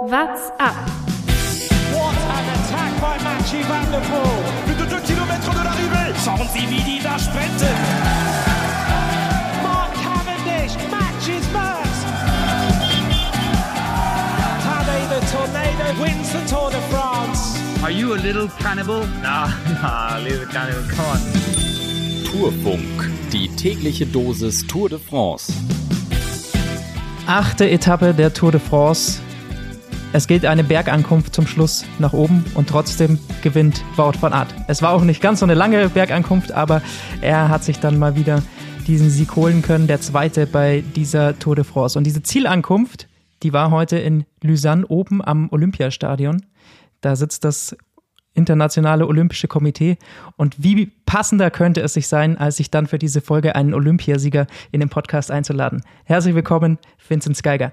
What's 0.00 0.48
up? 0.58 0.74
What 1.92 2.16
an 2.16 2.46
attack 2.56 2.92
by 3.02 3.18
Mathieu 3.22 3.62
Van 3.64 3.84
der 3.92 4.00
Poel. 4.00 4.40
Plus 4.64 4.76
de 4.76 4.86
2 4.86 5.00
km 5.02 5.52
de 5.52 5.62
l'arrivée. 5.62 6.14
Schauen 6.24 6.48
Sie, 6.54 6.70
wie 6.70 6.82
die 6.84 7.02
da 7.02 7.18
sprinten. 7.18 7.76
Mark 9.62 9.92
Cavendish 10.02 10.74
matches 10.90 11.44
Max. 11.52 11.88
Tadej 14.64 15.04
the 15.10 15.20
Tornado 15.30 16.02
wins 16.02 16.32
the 16.32 16.48
Tour 16.48 16.70
de 16.70 16.80
France. 16.88 17.60
Are 17.82 17.92
you 17.92 18.14
a 18.14 18.16
little 18.16 18.48
cannibal? 18.58 19.06
Nah, 19.20 19.48
nah, 19.82 20.16
little 20.18 20.46
cannibal, 20.46 20.82
come 20.88 21.10
on. 21.12 21.20
Tourfunk, 22.24 23.10
die 23.32 23.50
tägliche 23.54 24.06
Dosis 24.06 24.66
Tour 24.66 24.88
de 24.88 24.98
France. 24.98 25.52
Achte 27.26 27.68
Etappe 27.68 28.14
der 28.14 28.32
Tour 28.32 28.52
de 28.52 28.60
France. 28.60 29.20
Es 30.12 30.26
gilt 30.26 30.44
eine 30.44 30.64
Bergankunft 30.64 31.32
zum 31.32 31.46
Schluss 31.46 31.84
nach 32.00 32.12
oben 32.12 32.44
und 32.54 32.68
trotzdem 32.68 33.20
gewinnt 33.42 33.84
Wout 33.94 34.14
van 34.20 34.32
Aert. 34.32 34.52
Es 34.66 34.82
war 34.82 34.90
auch 34.90 35.04
nicht 35.04 35.22
ganz 35.22 35.38
so 35.38 35.46
eine 35.46 35.54
lange 35.54 35.88
Bergankunft, 35.88 36.50
aber 36.50 36.82
er 37.20 37.48
hat 37.48 37.62
sich 37.62 37.78
dann 37.78 37.96
mal 37.96 38.16
wieder 38.16 38.42
diesen 38.88 39.08
Sieg 39.08 39.36
holen 39.36 39.62
können, 39.62 39.86
der 39.86 40.00
zweite 40.00 40.48
bei 40.48 40.82
dieser 40.96 41.38
Tour 41.38 41.54
de 41.54 41.64
France. 41.64 41.96
Und 41.96 42.04
diese 42.04 42.24
Zielankunft, 42.24 43.06
die 43.44 43.52
war 43.52 43.70
heute 43.70 43.98
in 43.98 44.24
Lausanne 44.42 44.84
oben 44.88 45.24
am 45.24 45.48
Olympiastadion. 45.52 46.44
Da 47.02 47.14
sitzt 47.14 47.44
das 47.44 47.76
Internationale 48.34 49.06
Olympische 49.06 49.46
Komitee. 49.46 49.96
Und 50.36 50.60
wie 50.60 50.86
passender 51.06 51.52
könnte 51.52 51.82
es 51.82 51.94
sich 51.94 52.08
sein, 52.08 52.36
als 52.36 52.56
sich 52.56 52.72
dann 52.72 52.88
für 52.88 52.98
diese 52.98 53.20
Folge 53.20 53.54
einen 53.54 53.74
Olympiasieger 53.74 54.48
in 54.72 54.80
den 54.80 54.88
Podcast 54.88 55.30
einzuladen. 55.30 55.82
Herzlich 56.04 56.34
willkommen, 56.34 56.78
Vincent 57.08 57.36
Skeiger. 57.36 57.70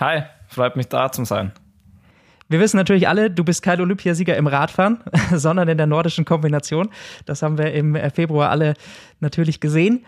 Hi, 0.00 0.22
freut 0.52 0.76
mich 0.76 0.88
da 0.88 1.10
zu 1.10 1.24
sein. 1.24 1.52
Wir 2.48 2.60
wissen 2.60 2.76
natürlich 2.76 3.08
alle, 3.08 3.30
du 3.30 3.44
bist 3.44 3.62
kein 3.62 3.80
Olympiasieger 3.80 4.36
im 4.36 4.46
Radfahren, 4.46 5.00
sondern 5.34 5.68
in 5.68 5.78
der 5.78 5.86
nordischen 5.86 6.24
Kombination. 6.24 6.90
Das 7.24 7.42
haben 7.42 7.56
wir 7.56 7.72
im 7.72 7.96
Februar 8.10 8.50
alle 8.50 8.74
natürlich 9.20 9.60
gesehen. 9.60 10.04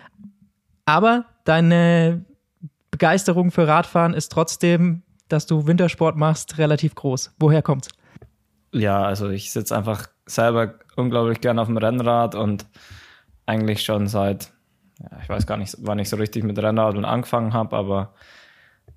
Aber 0.84 1.24
deine 1.44 2.24
Begeisterung 2.90 3.50
für 3.50 3.66
Radfahren 3.66 4.12
ist 4.12 4.30
trotzdem, 4.30 5.02
dass 5.28 5.46
du 5.46 5.66
Wintersport 5.66 6.16
machst, 6.16 6.58
relativ 6.58 6.94
groß. 6.94 7.34
Woher 7.38 7.62
kommt's? 7.62 7.88
Ja, 8.72 9.02
also 9.02 9.30
ich 9.30 9.50
sitze 9.50 9.76
einfach 9.76 10.08
selber 10.26 10.74
unglaublich 10.96 11.40
gern 11.40 11.58
auf 11.58 11.68
dem 11.68 11.76
Rennrad 11.76 12.34
und 12.34 12.66
eigentlich 13.46 13.82
schon 13.82 14.06
seit, 14.06 14.52
ja, 15.00 15.18
ich 15.22 15.28
weiß 15.28 15.46
gar 15.46 15.56
nicht, 15.56 15.76
wann 15.80 15.98
ich 15.98 16.08
so 16.08 16.16
richtig 16.16 16.44
mit 16.44 16.58
Rennrad 16.58 16.96
angefangen 16.96 17.52
habe, 17.52 17.76
aber 17.76 18.14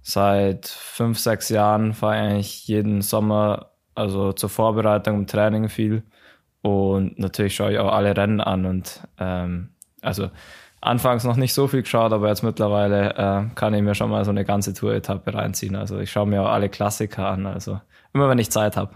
seit 0.07 0.67
fünf, 0.67 1.19
sechs 1.19 1.49
Jahren 1.49 1.93
fahre 1.93 2.37
ich 2.37 2.65
jeden 2.65 3.01
Sommer, 3.01 3.71
also 3.93 4.31
zur 4.31 4.49
Vorbereitung 4.49 5.17
im 5.17 5.27
Training 5.27 5.67
viel 5.67 6.03
und 6.61 7.19
natürlich 7.19 7.55
schaue 7.55 7.73
ich 7.73 7.79
auch 7.79 7.91
alle 7.91 8.15
Rennen 8.15 8.39
an 8.39 8.65
und 8.65 9.01
ähm, 9.19 9.69
also 10.01 10.29
anfangs 10.79 11.25
noch 11.25 11.35
nicht 11.35 11.53
so 11.53 11.67
viel 11.67 11.81
geschaut, 11.81 12.13
aber 12.13 12.29
jetzt 12.29 12.41
mittlerweile 12.41 13.15
äh, 13.15 13.55
kann 13.55 13.73
ich 13.73 13.81
mir 13.81 13.95
schon 13.95 14.09
mal 14.09 14.23
so 14.23 14.31
eine 14.31 14.45
ganze 14.45 14.73
Tour-Etappe 14.73 15.33
reinziehen. 15.33 15.75
Also 15.75 15.99
ich 15.99 16.09
schaue 16.09 16.25
mir 16.25 16.41
auch 16.41 16.51
alle 16.51 16.69
Klassiker 16.69 17.27
an, 17.27 17.45
also 17.45 17.81
immer 18.13 18.29
wenn 18.29 18.39
ich 18.39 18.49
Zeit 18.49 18.77
habe. 18.77 18.93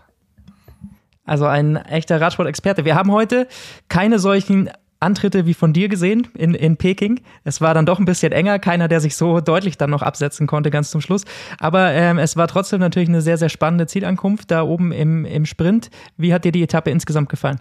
Also 1.26 1.46
ein 1.46 1.76
echter 1.76 2.22
Radsport-Experte. 2.22 2.86
Wir 2.86 2.96
haben 2.96 3.12
heute 3.12 3.50
keine 3.90 4.18
solchen 4.18 4.70
Antritte 5.02 5.46
wie 5.46 5.54
von 5.54 5.74
dir 5.74 5.90
gesehen 5.90 6.28
in, 6.36 6.54
in 6.54 6.78
Peking. 6.78 7.22
Es 7.44 7.60
war 7.60 7.74
dann 7.74 7.86
doch 7.86 8.00
ein 8.00 8.06
bisschen 8.06 8.32
enger, 8.32 8.60
keiner, 8.60 8.88
der 8.88 9.02
sich 9.02 9.16
so 9.16 9.42
deutlich 9.42 9.78
dann 9.78 9.90
noch 9.90 10.02
absetzen 10.02 10.48
konnte, 10.48 10.70
ganz 10.70 10.92
zum 10.92 11.02
Schluss. 11.02 11.26
Aber 11.60 11.92
ähm, 11.92 12.20
es 12.20 12.38
war 12.38 12.48
trotzdem 12.48 12.80
natürlich 12.80 13.10
eine 13.10 13.22
sehr, 13.22 13.38
sehr 13.38 13.50
spannende 13.50 13.88
Zielankunft 13.88 14.52
da 14.52 14.64
oben 14.64 14.92
im, 14.92 15.26
im 15.26 15.46
Sprint. 15.46 15.90
Wie 16.18 16.34
hat 16.34 16.46
dir 16.46 16.52
die 16.52 16.64
Etappe 16.64 16.92
insgesamt 16.92 17.30
gefallen? 17.30 17.60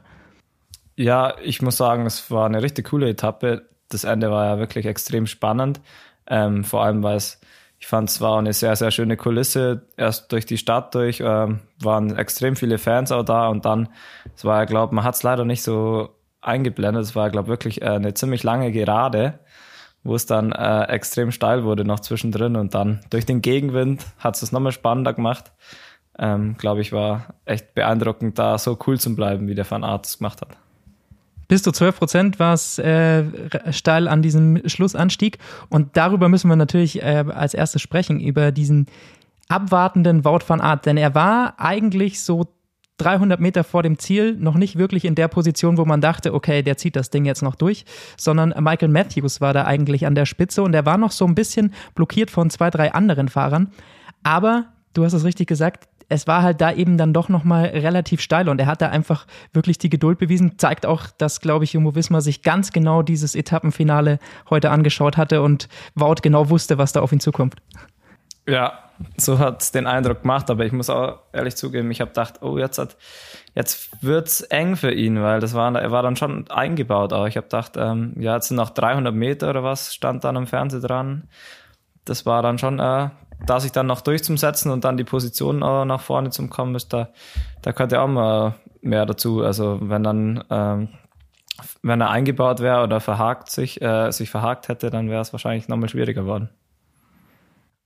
Ja, 0.96 1.34
ich 1.42 1.62
muss 1.62 1.76
sagen, 1.76 2.06
es 2.06 2.30
war 2.30 2.46
eine 2.46 2.62
richtig 2.62 2.90
coole 2.90 3.08
Etappe. 3.08 3.68
Das 3.88 4.04
Ende 4.04 4.30
war 4.30 4.46
ja 4.46 4.58
wirklich 4.58 4.86
extrem 4.86 5.26
spannend. 5.26 5.80
Ähm, 6.26 6.62
vor 6.62 6.84
allem, 6.84 7.02
weil 7.02 7.16
es 7.16 7.40
ich 7.80 7.86
fand 7.86 8.10
es 8.10 8.20
war 8.20 8.38
eine 8.38 8.52
sehr, 8.52 8.76
sehr 8.76 8.90
schöne 8.90 9.16
Kulisse. 9.16 9.86
Erst 9.96 10.30
durch 10.32 10.44
die 10.44 10.58
Stadt 10.58 10.94
durch 10.94 11.22
ähm, 11.24 11.60
waren 11.82 12.14
extrem 12.14 12.54
viele 12.54 12.76
Fans 12.76 13.10
auch 13.10 13.22
da 13.22 13.48
und 13.48 13.64
dann, 13.64 13.88
es 14.36 14.44
war 14.44 14.58
ja, 14.58 14.64
glaube 14.66 14.94
man 14.94 15.02
hat 15.02 15.14
es 15.14 15.22
leider 15.22 15.46
nicht 15.46 15.62
so 15.62 16.10
eingeblendet. 16.40 17.02
Es 17.02 17.16
war, 17.16 17.30
glaube 17.30 17.48
wirklich 17.48 17.82
äh, 17.82 17.86
eine 17.86 18.14
ziemlich 18.14 18.42
lange 18.42 18.72
Gerade, 18.72 19.40
wo 20.02 20.14
es 20.14 20.26
dann 20.26 20.52
äh, 20.52 20.84
extrem 20.84 21.30
steil 21.30 21.64
wurde 21.64 21.84
noch 21.84 22.00
zwischendrin 22.00 22.56
und 22.56 22.74
dann 22.74 23.00
durch 23.10 23.26
den 23.26 23.42
Gegenwind 23.42 24.06
hat 24.18 24.40
es 24.40 24.52
nochmal 24.52 24.72
spannender 24.72 25.12
gemacht. 25.12 25.52
Ähm, 26.18 26.56
glaube 26.58 26.80
ich, 26.80 26.92
war 26.92 27.34
echt 27.44 27.74
beeindruckend, 27.74 28.38
da 28.38 28.58
so 28.58 28.78
cool 28.86 28.98
zu 28.98 29.14
bleiben, 29.14 29.48
wie 29.48 29.54
der 29.54 29.70
Van 29.70 29.84
Aert 29.84 30.18
gemacht 30.18 30.40
hat. 30.40 30.56
Bis 31.50 31.64
zu 31.64 31.72
12 31.72 31.98
Prozent 31.98 32.38
war 32.38 32.54
es 32.54 32.78
äh, 32.78 33.24
steil 33.72 34.06
an 34.06 34.22
diesem 34.22 34.68
Schlussanstieg. 34.68 35.38
Und 35.68 35.96
darüber 35.96 36.28
müssen 36.28 36.48
wir 36.48 36.54
natürlich 36.54 37.02
äh, 37.02 37.24
als 37.28 37.54
erstes 37.54 37.82
sprechen, 37.82 38.20
über 38.20 38.52
diesen 38.52 38.86
abwartenden 39.48 40.24
Wout 40.24 40.44
van 40.46 40.60
Aert. 40.60 40.86
Denn 40.86 40.96
er 40.96 41.16
war 41.16 41.54
eigentlich 41.58 42.20
so 42.22 42.46
300 43.00 43.40
Meter 43.40 43.64
vor 43.64 43.82
dem 43.82 43.98
Ziel 43.98 44.36
noch 44.36 44.54
nicht 44.54 44.76
wirklich 44.76 45.04
in 45.04 45.14
der 45.14 45.28
Position, 45.28 45.78
wo 45.78 45.84
man 45.84 46.00
dachte, 46.00 46.34
okay, 46.34 46.62
der 46.62 46.76
zieht 46.76 46.96
das 46.96 47.10
Ding 47.10 47.24
jetzt 47.24 47.42
noch 47.42 47.54
durch, 47.54 47.84
sondern 48.16 48.54
Michael 48.62 48.88
Matthews 48.88 49.40
war 49.40 49.52
da 49.52 49.64
eigentlich 49.64 50.06
an 50.06 50.14
der 50.14 50.26
Spitze 50.26 50.62
und 50.62 50.74
er 50.74 50.86
war 50.86 50.98
noch 50.98 51.12
so 51.12 51.24
ein 51.26 51.34
bisschen 51.34 51.72
blockiert 51.94 52.30
von 52.30 52.50
zwei, 52.50 52.70
drei 52.70 52.92
anderen 52.92 53.28
Fahrern. 53.28 53.70
Aber 54.22 54.66
du 54.94 55.04
hast 55.04 55.14
es 55.14 55.24
richtig 55.24 55.48
gesagt, 55.48 55.88
es 56.10 56.26
war 56.26 56.42
halt 56.42 56.60
da 56.60 56.72
eben 56.72 56.98
dann 56.98 57.12
doch 57.14 57.28
nochmal 57.28 57.66
relativ 57.66 58.20
steil 58.20 58.48
und 58.48 58.60
er 58.60 58.66
hat 58.66 58.82
da 58.82 58.88
einfach 58.88 59.26
wirklich 59.52 59.78
die 59.78 59.88
Geduld 59.88 60.18
bewiesen. 60.18 60.58
Zeigt 60.58 60.84
auch, 60.84 61.06
dass, 61.16 61.40
glaube 61.40 61.64
ich, 61.64 61.72
Jumbo 61.72 61.94
Wismar 61.94 62.20
sich 62.20 62.42
ganz 62.42 62.72
genau 62.72 63.02
dieses 63.02 63.36
Etappenfinale 63.36 64.18
heute 64.50 64.70
angeschaut 64.70 65.16
hatte 65.16 65.40
und 65.40 65.68
Wout 65.94 66.16
genau 66.22 66.50
wusste, 66.50 66.78
was 66.78 66.92
da 66.92 67.00
auf 67.00 67.12
ihn 67.12 67.20
zukommt. 67.20 67.54
Ja, 68.46 68.78
so 69.16 69.38
hat 69.38 69.62
es 69.62 69.72
den 69.72 69.86
Eindruck 69.86 70.22
gemacht, 70.22 70.50
aber 70.50 70.64
ich 70.64 70.72
muss 70.72 70.90
auch 70.90 71.20
ehrlich 71.32 71.56
zugeben, 71.56 71.90
ich 71.90 72.00
habe 72.00 72.10
gedacht, 72.10 72.42
oh, 72.42 72.58
jetzt 72.58 72.78
hat, 72.78 72.96
jetzt 73.54 74.02
wird's 74.02 74.40
eng 74.42 74.76
für 74.76 74.92
ihn, 74.92 75.22
weil 75.22 75.40
das 75.40 75.54
war, 75.54 75.74
er 75.74 75.90
war 75.90 76.02
dann 76.02 76.16
schon 76.16 76.50
eingebaut 76.50 77.12
auch. 77.12 77.26
Ich 77.26 77.36
habe 77.36 77.46
gedacht, 77.46 77.72
ähm, 77.76 78.14
ja, 78.18 78.34
jetzt 78.34 78.48
sind 78.48 78.56
noch 78.56 78.70
300 78.70 79.14
Meter 79.14 79.50
oder 79.50 79.62
was, 79.62 79.94
stand 79.94 80.24
dann 80.24 80.36
am 80.36 80.46
Fernseher 80.46 80.80
dran. 80.80 81.28
Das 82.04 82.26
war 82.26 82.42
dann 82.42 82.58
schon, 82.58 82.78
äh, 82.78 83.10
da 83.46 83.60
sich 83.60 83.72
dann 83.72 83.86
noch 83.86 84.00
durchzusetzen 84.00 84.70
und 84.70 84.84
dann 84.84 84.96
die 84.96 85.04
Position 85.04 85.62
äh, 85.62 85.84
nach 85.84 86.00
vorne 86.00 86.30
zu 86.30 86.46
kommen, 86.48 86.74
ist 86.74 86.92
da, 86.92 87.08
da 87.62 87.72
könnte 87.72 88.00
auch 88.00 88.08
mal 88.08 88.54
mehr 88.82 89.06
dazu. 89.06 89.42
Also 89.42 89.78
wenn 89.82 90.02
dann, 90.02 90.44
ähm, 90.50 90.88
wenn 91.82 92.00
er 92.00 92.10
eingebaut 92.10 92.60
wäre 92.60 92.82
oder 92.82 93.00
verhakt 93.00 93.50
sich, 93.50 93.80
äh, 93.80 94.10
sich 94.10 94.30
verhakt 94.30 94.68
hätte, 94.68 94.90
dann 94.90 95.08
wäre 95.08 95.20
es 95.20 95.32
wahrscheinlich 95.32 95.68
nochmal 95.68 95.88
schwieriger 95.88 96.22
geworden. 96.22 96.50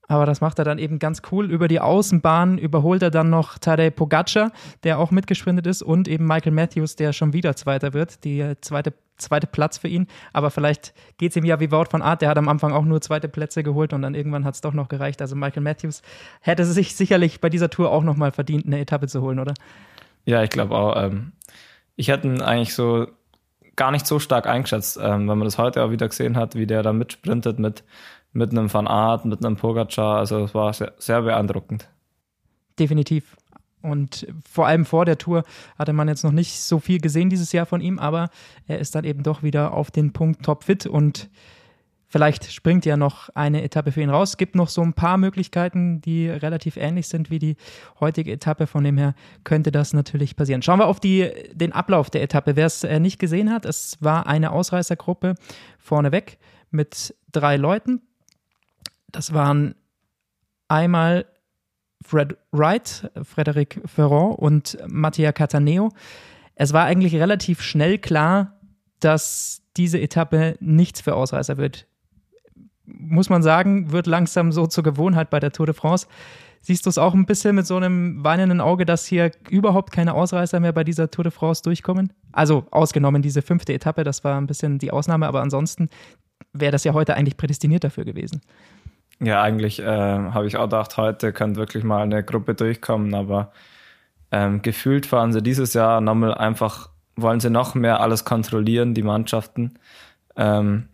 Aber 0.07 0.27
das 0.27 0.41
macht 0.41 0.59
er 0.59 0.65
dann 0.65 0.79
eben 0.79 0.99
ganz 0.99 1.23
cool. 1.33 1.51
Über 1.51 1.69
die 1.69 1.81
Außenbahn 1.81 2.59
überholt 2.59 3.03
er 3.03 3.11
dann 3.11 3.31
noch 3.31 3.59
Tadej 3.59 3.91
Pogacar, 3.91 4.53
der 4.83 4.99
auch 4.99 5.11
mitgesprintet 5.11 5.67
ist, 5.67 5.83
und 5.83 6.09
eben 6.09 6.27
Michael 6.27 6.53
Matthews, 6.53 6.97
der 6.97 7.13
schon 7.13 7.33
wieder 7.33 7.57
Zweiter 7.57 7.95
wird. 7.95 8.25
Die 8.25 8.53
zweite, 8.61 8.93
zweite 9.17 9.47
Platz 9.47 9.79
für 9.79 9.89
ihn. 9.89 10.07
Aber 10.33 10.51
vielleicht 10.51 10.95
geht 11.17 11.31
es 11.31 11.37
ihm 11.37 11.45
ja 11.45 11.61
wie 11.61 11.71
Wout 11.71 11.87
von 11.91 12.03
Art. 12.03 12.23
Der 12.23 12.29
hat 12.29 12.39
am 12.39 12.49
Anfang 12.49 12.73
auch 12.73 12.85
nur 12.85 13.01
zweite 13.01 13.29
Plätze 13.29 13.63
geholt 13.63 13.93
und 13.93 14.03
dann 14.03 14.15
irgendwann 14.15 14.45
hat 14.45 14.55
es 14.55 14.61
doch 14.61 14.75
noch 14.75 14.89
gereicht. 14.89 15.23
Also 15.23 15.37
Michael 15.37 15.63
Matthews 15.63 16.03
hätte 16.41 16.65
sich 16.65 16.95
sicherlich 16.95 17.41
bei 17.41 17.49
dieser 17.49 17.71
Tour 17.71 17.91
auch 17.91 18.03
nochmal 18.03 18.33
verdient, 18.33 18.67
eine 18.67 18.81
Etappe 18.81 19.07
zu 19.07 19.23
holen, 19.23 19.39
oder? 19.39 19.55
Ja, 20.27 20.43
ich 20.43 20.51
glaube 20.51 20.75
auch. 20.75 21.03
Ähm, 21.03 21.33
ich 21.97 22.09
hätte 22.09 22.29
ihn 22.29 22.43
eigentlich 22.43 22.75
so 22.75 23.07
gar 23.77 23.91
nicht 23.91 24.07
so 24.07 24.19
stark 24.19 24.47
eingeschätzt, 24.47 24.99
ähm, 24.99 25.29
wenn 25.29 25.39
man 25.39 25.45
das 25.45 25.59
heute 25.59 25.83
auch 25.83 25.91
wieder 25.91 26.09
gesehen 26.09 26.37
hat, 26.37 26.55
wie 26.55 26.67
der 26.67 26.83
da 26.83 26.93
mitsprintet 26.93 27.59
mit 27.59 27.85
mit 28.35 28.51
einem 28.51 28.73
Van 28.73 28.87
Aert, 28.87 29.25
mit 29.25 29.45
einem 29.45 29.57
Pogacar. 29.57 30.19
Also 30.19 30.45
es 30.45 30.55
war 30.55 30.73
sehr, 30.73 30.93
sehr 30.99 31.23
beeindruckend. 31.23 31.89
Definitiv. 32.79 33.37
Und 33.81 34.27
vor 34.51 34.67
allem 34.67 34.85
vor 34.85 35.05
der 35.05 35.19
Tour 35.19 35.45
hatte 35.79 35.93
man 35.93 36.09
jetzt 36.09 36.25
noch 36.25 36.33
nicht 36.33 36.61
so 36.61 36.79
viel 36.79 37.01
gesehen 37.01 37.31
dieses 37.31 37.53
Jahr 37.53 37.67
von 37.67 37.81
ihm, 37.81 37.99
aber 37.99 38.31
er 38.67 38.79
ist 38.79 38.95
dann 38.95 39.05
eben 39.05 39.23
doch 39.23 39.43
wieder 39.43 39.73
auf 39.73 39.91
den 39.91 40.13
Punkt 40.13 40.43
topfit 40.43 40.87
und 40.87 41.29
vielleicht 42.09 42.51
springt 42.51 42.87
ja 42.87 42.97
noch 42.97 43.29
eine 43.35 43.63
Etappe 43.63 43.93
für 43.93 44.01
ihn 44.01 44.09
raus. 44.09 44.31
Es 44.31 44.37
gibt 44.39 44.55
noch 44.55 44.69
so 44.69 44.81
ein 44.81 44.95
paar 44.95 45.19
Möglichkeiten, 45.19 46.01
die 46.01 46.29
relativ 46.29 46.77
ähnlich 46.79 47.09
sind 47.09 47.29
wie 47.29 47.39
die 47.39 47.57
heutige 48.01 48.33
Etappe. 48.33 48.67
Von 48.67 48.85
dem 48.85 48.97
her 48.97 49.15
könnte 49.43 49.71
das 49.71 49.93
natürlich 49.93 50.35
passieren. 50.35 50.63
Schauen 50.63 50.79
wir 50.79 50.87
auf 50.87 50.99
die, 50.99 51.31
den 51.53 51.73
Ablauf 51.73 52.09
der 52.09 52.23
Etappe. 52.23 52.57
Wer 52.57 52.67
es 52.67 52.85
äh, 52.85 53.01
nicht 53.01 53.19
gesehen 53.19 53.53
hat, 53.53 53.67
es 53.67 53.99
war 54.01 54.27
eine 54.27 54.53
Ausreißergruppe 54.53 55.35
vorneweg 55.79 56.39
mit 56.71 57.15
drei 57.33 57.57
Leuten. 57.57 58.01
Das 59.15 59.33
waren 59.33 59.77
einmal 60.67 61.25
Fred 62.03 62.37
Wright, 62.51 63.11
Frederic 63.23 63.81
Ferrand 63.87 64.39
und 64.41 64.77
Mattia 64.89 65.31
Cataneo. 65.31 65.91
Es 66.57 66.73
war 66.73 66.85
eigentlich 66.85 67.15
relativ 67.15 67.63
schnell 67.63 67.99
klar, 67.99 68.59
dass 68.99 69.63
diese 69.77 70.01
Etappe 70.01 70.57
nichts 70.59 71.01
für 71.01 71.15
Ausreißer 71.15 71.59
wird. 71.59 71.87
Muss 72.87 73.31
man 73.31 73.43
sagen, 73.45 73.93
wird 73.93 74.09
langsam 74.09 74.51
so 74.51 74.67
zur 74.67 74.83
Gewohnheit 74.83 75.31
bei 75.31 75.39
der 75.39 75.53
Tour 75.53 75.67
de 75.67 75.75
France. 75.77 76.09
Siehst 76.61 76.85
du 76.85 76.91
es 76.91 76.99
auch 76.99 77.15
ein 77.15 77.27
bisschen 77.27 77.55
mit 77.55 77.67
so 77.67 77.77
einem 77.77 78.25
weinenden 78.25 78.61
Auge, 78.61 78.85
dass 78.85 79.07
hier 79.07 79.31
überhaupt 79.49 79.93
keine 79.93 80.15
Ausreißer 80.15 80.59
mehr 80.59 80.73
bei 80.73 80.83
dieser 80.83 81.09
Tour 81.11 81.23
de 81.23 81.31
France 81.31 81.63
durchkommen? 81.63 82.13
Also 82.33 82.67
ausgenommen 82.73 83.23
diese 83.23 83.43
fünfte 83.43 83.75
Etappe, 83.75 84.03
das 84.03 84.25
war 84.25 84.41
ein 84.41 84.49
bisschen 84.49 84.79
die 84.79 84.91
Ausnahme, 84.91 85.29
aber 85.29 85.41
ansonsten 85.41 85.89
wäre 86.53 86.73
das 86.73 86.85
ja 86.85 86.95
heute 86.95 87.15
eigentlich 87.15 87.37
prädestiniert 87.37 87.85
dafür 87.85 88.05
gewesen. 88.05 88.41
Ja, 89.21 89.43
eigentlich 89.43 89.81
äh, 89.81 89.85
habe 89.87 90.47
ich 90.47 90.57
auch 90.57 90.65
gedacht, 90.65 90.97
heute 90.97 91.33
könnte 91.33 91.59
wirklich 91.61 91.85
mal 91.85 92.03
eine 92.03 92.25
Gruppe 92.25 92.55
durchkommen, 92.55 93.15
aber 93.15 93.53
ähm, 94.33 94.63
gefühlt 94.63 95.07
fahren 95.07 95.33
sie 95.33 95.43
dieses 95.43 95.75
Jahr 95.75 96.01
nochmal 96.01 96.35
einfach, 96.35 96.91
wollen 97.17 97.41
sie 97.41 97.51
noch 97.51 97.75
mehr 97.75 98.01
alles 98.01 98.25
kontrollieren, 98.25 98.95
die 98.95 99.03
Mannschaften. 99.03 99.79
Ähm, 100.37 100.89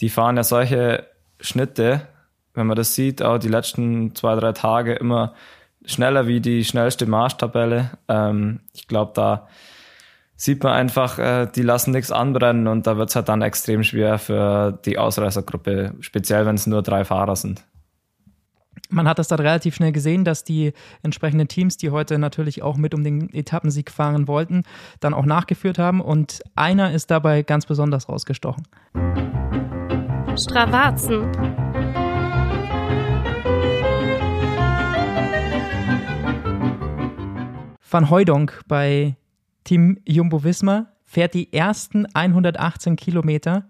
die 0.00 0.08
fahren 0.08 0.36
ja 0.36 0.44
solche 0.44 1.06
Schnitte, 1.40 2.06
wenn 2.54 2.66
man 2.66 2.76
das 2.76 2.94
sieht, 2.94 3.22
auch 3.22 3.38
die 3.38 3.48
letzten 3.48 4.14
zwei, 4.14 4.36
drei 4.36 4.52
Tage 4.52 4.94
immer 4.94 5.34
schneller 5.84 6.26
wie 6.26 6.40
die 6.40 6.64
schnellste 6.64 7.06
Marschtabelle. 7.06 7.90
Ähm, 8.08 8.60
ich 8.74 8.86
glaube, 8.86 9.12
da 9.14 9.48
sieht 10.38 10.62
man 10.62 10.72
einfach, 10.72 11.18
äh, 11.18 11.48
die 11.52 11.62
lassen 11.62 11.90
nichts 11.90 12.12
anbrennen 12.12 12.68
und 12.68 12.86
da 12.86 12.96
wird 12.96 13.10
es 13.10 13.16
halt 13.16 13.28
dann 13.28 13.42
extrem 13.42 13.82
schwer 13.82 14.18
für 14.18 14.78
die 14.84 14.96
Ausreißergruppe, 14.96 15.94
speziell 16.00 16.46
wenn 16.46 16.54
es 16.54 16.66
nur 16.66 16.82
drei 16.82 17.04
Fahrer 17.04 17.34
sind. 17.34 17.64
Man 18.88 19.08
hat 19.08 19.18
das 19.18 19.26
dann 19.26 19.40
relativ 19.40 19.74
schnell 19.74 19.90
gesehen, 19.90 20.24
dass 20.24 20.44
die 20.44 20.72
entsprechenden 21.02 21.48
Teams, 21.48 21.76
die 21.76 21.90
heute 21.90 22.18
natürlich 22.20 22.62
auch 22.62 22.76
mit 22.76 22.94
um 22.94 23.02
den 23.02 23.34
Etappensieg 23.34 23.90
fahren 23.90 24.28
wollten, 24.28 24.62
dann 25.00 25.12
auch 25.12 25.26
nachgeführt 25.26 25.78
haben 25.78 26.00
und 26.00 26.40
einer 26.54 26.92
ist 26.92 27.10
dabei 27.10 27.42
ganz 27.42 27.66
besonders 27.66 28.08
rausgestochen. 28.08 28.62
Stravazen. 30.36 31.32
Van 37.90 38.08
Hooydonk 38.08 38.62
bei 38.68 39.16
Team 39.68 39.98
Jumbo 40.06 40.42
Visma 40.44 40.86
fährt 41.04 41.34
die 41.34 41.52
ersten 41.52 42.06
118 42.14 42.96
Kilometer 42.96 43.64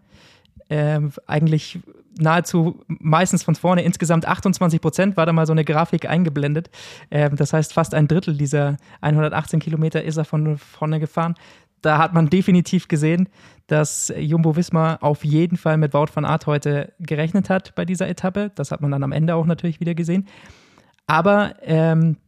äh, 0.69 1.01
eigentlich 1.27 1.81
nahezu 2.21 2.85
meistens 2.87 3.43
von 3.43 3.57
vorne. 3.57 3.83
Insgesamt 3.83 4.25
28 4.25 4.81
Prozent 4.81 5.17
war 5.17 5.27
da 5.27 5.33
mal 5.33 5.45
so 5.45 5.53
eine 5.53 5.65
Grafik 5.65 6.09
eingeblendet. 6.09 6.71
Äh, 7.11 7.31
das 7.31 7.53
heißt, 7.53 7.73
fast 7.73 7.95
ein 7.95 8.07
Drittel 8.07 8.37
dieser 8.37 8.77
118 9.01 9.59
Kilometer 9.59 10.05
ist 10.05 10.19
er 10.19 10.25
von 10.25 10.57
vorne 10.57 11.01
gefahren. 11.01 11.35
Da 11.83 11.99
hat 11.99 12.15
man 12.15 12.31
definitiv 12.31 12.87
gesehen, 12.87 13.29
dass 13.67 14.13
Jumbo 14.17 14.55
Visma 14.55 14.99
auf 15.01 15.25
jeden 15.25 15.57
Fall 15.57 15.79
mit 15.79 15.95
Wout 15.95 16.11
van 16.15 16.25
Aert 16.25 16.47
heute 16.47 16.93
gerechnet 17.01 17.51
hat 17.51 17.75
bei 17.75 17.85
dieser 17.85 18.07
Etappe. 18.07 18.53
Das 18.55 18.71
hat 18.71 18.83
man 18.83 18.93
dann 18.93 19.03
am 19.03 19.11
Ende 19.11 19.35
auch 19.35 19.47
natürlich 19.47 19.81
wieder 19.81 19.97
gesehen. 19.97 20.29
Aber 21.09 21.57
ähm, 21.63 22.19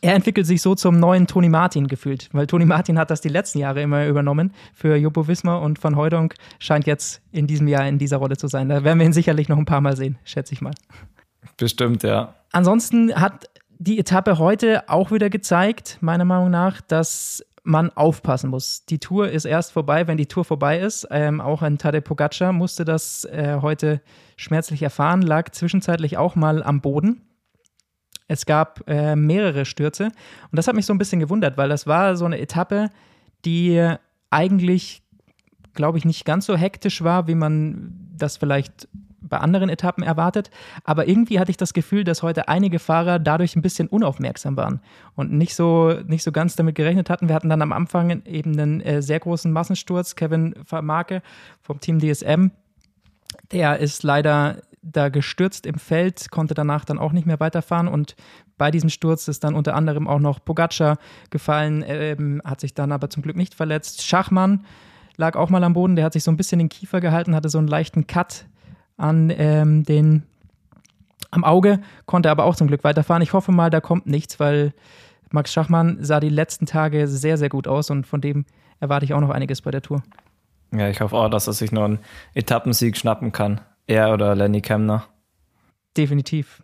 er 0.00 0.14
entwickelt 0.14 0.46
sich 0.46 0.62
so 0.62 0.74
zum 0.74 0.98
neuen 0.98 1.26
Toni 1.26 1.48
Martin 1.48 1.86
gefühlt, 1.86 2.28
weil 2.32 2.46
Toni 2.46 2.64
Martin 2.64 2.98
hat 2.98 3.10
das 3.10 3.20
die 3.20 3.28
letzten 3.28 3.58
Jahre 3.58 3.82
immer 3.82 4.06
übernommen 4.06 4.52
für 4.74 4.96
Jumbo 4.96 5.28
Wismar 5.28 5.62
und 5.62 5.82
Van 5.82 5.96
Heudonk 5.96 6.34
scheint 6.58 6.86
jetzt 6.86 7.22
in 7.32 7.46
diesem 7.46 7.68
Jahr 7.68 7.86
in 7.86 7.98
dieser 7.98 8.16
Rolle 8.18 8.36
zu 8.36 8.48
sein. 8.48 8.68
Da 8.68 8.84
werden 8.84 8.98
wir 8.98 9.06
ihn 9.06 9.12
sicherlich 9.12 9.48
noch 9.48 9.58
ein 9.58 9.64
paar 9.64 9.80
Mal 9.80 9.96
sehen, 9.96 10.18
schätze 10.24 10.54
ich 10.54 10.60
mal. 10.60 10.72
Bestimmt, 11.56 12.02
ja. 12.02 12.34
Ansonsten 12.52 13.14
hat 13.14 13.48
die 13.78 13.98
Etappe 13.98 14.38
heute 14.38 14.88
auch 14.88 15.10
wieder 15.10 15.30
gezeigt, 15.30 15.98
meiner 16.00 16.24
Meinung 16.24 16.50
nach, 16.50 16.80
dass 16.80 17.44
man 17.64 17.90
aufpassen 17.90 18.50
muss. 18.50 18.84
Die 18.86 18.98
Tour 18.98 19.28
ist 19.28 19.44
erst 19.44 19.72
vorbei, 19.72 20.06
wenn 20.06 20.16
die 20.16 20.26
Tour 20.26 20.44
vorbei 20.44 20.80
ist. 20.80 21.06
Ähm, 21.10 21.40
auch 21.40 21.62
ein 21.62 21.78
Tadej 21.78 22.00
Pogacar 22.00 22.52
musste 22.52 22.84
das 22.84 23.24
äh, 23.24 23.58
heute 23.62 24.00
schmerzlich 24.36 24.82
erfahren, 24.82 25.22
lag 25.22 25.50
zwischenzeitlich 25.50 26.18
auch 26.18 26.34
mal 26.34 26.62
am 26.62 26.80
Boden 26.80 27.22
es 28.32 28.46
gab 28.46 28.88
äh, 28.88 29.14
mehrere 29.14 29.64
Stürze 29.64 30.04
und 30.04 30.56
das 30.56 30.66
hat 30.66 30.74
mich 30.74 30.86
so 30.86 30.94
ein 30.94 30.98
bisschen 30.98 31.20
gewundert, 31.20 31.56
weil 31.56 31.68
das 31.68 31.86
war 31.86 32.16
so 32.16 32.24
eine 32.24 32.38
Etappe, 32.38 32.88
die 33.44 33.94
eigentlich, 34.30 35.02
glaube 35.74 35.98
ich, 35.98 36.04
nicht 36.04 36.24
ganz 36.24 36.46
so 36.46 36.56
hektisch 36.56 37.04
war, 37.04 37.28
wie 37.28 37.34
man 37.34 37.92
das 38.16 38.38
vielleicht 38.38 38.88
bei 39.20 39.38
anderen 39.38 39.68
Etappen 39.68 40.02
erwartet. 40.02 40.50
Aber 40.84 41.08
irgendwie 41.08 41.38
hatte 41.38 41.50
ich 41.50 41.56
das 41.56 41.74
Gefühl, 41.74 42.04
dass 42.04 42.22
heute 42.22 42.48
einige 42.48 42.78
Fahrer 42.78 43.18
dadurch 43.18 43.56
ein 43.56 43.62
bisschen 43.62 43.88
unaufmerksam 43.88 44.56
waren 44.56 44.80
und 45.14 45.32
nicht 45.32 45.54
so, 45.54 45.92
nicht 46.06 46.22
so 46.22 46.32
ganz 46.32 46.56
damit 46.56 46.74
gerechnet 46.74 47.10
hatten. 47.10 47.28
Wir 47.28 47.34
hatten 47.34 47.48
dann 47.48 47.62
am 47.62 47.72
Anfang 47.72 48.22
eben 48.24 48.52
einen 48.52 48.80
äh, 48.80 49.02
sehr 49.02 49.20
großen 49.20 49.52
Massensturz. 49.52 50.16
Kevin 50.16 50.54
Vermarke 50.64 51.22
vom 51.60 51.80
Team 51.80 51.98
DSM, 51.98 52.50
der 53.52 53.78
ist 53.78 54.02
leider 54.02 54.62
da 54.82 55.08
gestürzt 55.08 55.66
im 55.66 55.76
Feld, 55.76 56.30
konnte 56.30 56.54
danach 56.54 56.84
dann 56.84 56.98
auch 56.98 57.12
nicht 57.12 57.26
mehr 57.26 57.40
weiterfahren 57.40 57.88
und 57.88 58.16
bei 58.58 58.70
diesem 58.70 58.90
Sturz 58.90 59.28
ist 59.28 59.44
dann 59.44 59.54
unter 59.54 59.74
anderem 59.74 60.08
auch 60.08 60.18
noch 60.18 60.44
Pogacar 60.44 60.98
gefallen, 61.30 61.84
ähm, 61.86 62.42
hat 62.44 62.60
sich 62.60 62.74
dann 62.74 62.92
aber 62.92 63.08
zum 63.08 63.22
Glück 63.22 63.36
nicht 63.36 63.54
verletzt. 63.54 64.02
Schachmann 64.02 64.64
lag 65.16 65.36
auch 65.36 65.50
mal 65.50 65.62
am 65.64 65.72
Boden, 65.72 65.96
der 65.96 66.04
hat 66.04 66.12
sich 66.12 66.24
so 66.24 66.30
ein 66.30 66.36
bisschen 66.36 66.58
den 66.58 66.68
Kiefer 66.68 67.00
gehalten, 67.00 67.34
hatte 67.34 67.48
so 67.48 67.58
einen 67.58 67.68
leichten 67.68 68.06
Cut 68.06 68.46
an 68.96 69.32
ähm, 69.36 69.84
den 69.84 70.24
am 71.30 71.44
Auge, 71.44 71.80
konnte 72.04 72.30
aber 72.30 72.44
auch 72.44 72.56
zum 72.56 72.66
Glück 72.66 72.84
weiterfahren. 72.84 73.22
Ich 73.22 73.32
hoffe 73.32 73.52
mal, 73.52 73.70
da 73.70 73.80
kommt 73.80 74.06
nichts, 74.06 74.38
weil 74.38 74.74
Max 75.30 75.52
Schachmann 75.52 75.98
sah 76.00 76.20
die 76.20 76.28
letzten 76.28 76.66
Tage 76.66 77.08
sehr, 77.08 77.38
sehr 77.38 77.48
gut 77.48 77.66
aus 77.66 77.90
und 77.90 78.06
von 78.06 78.20
dem 78.20 78.44
erwarte 78.80 79.04
ich 79.04 79.14
auch 79.14 79.20
noch 79.20 79.30
einiges 79.30 79.62
bei 79.62 79.70
der 79.70 79.80
Tour. 79.80 80.02
Ja, 80.72 80.88
ich 80.88 81.00
hoffe 81.00 81.16
auch, 81.16 81.28
dass 81.28 81.46
er 81.46 81.52
sich 81.52 81.72
noch 81.72 81.84
einen 81.84 81.98
Etappensieg 82.34 82.96
schnappen 82.96 83.32
kann. 83.32 83.60
Er 83.86 84.12
oder 84.12 84.34
Lenny 84.34 84.60
Kemner. 84.60 85.04
Definitiv. 85.96 86.62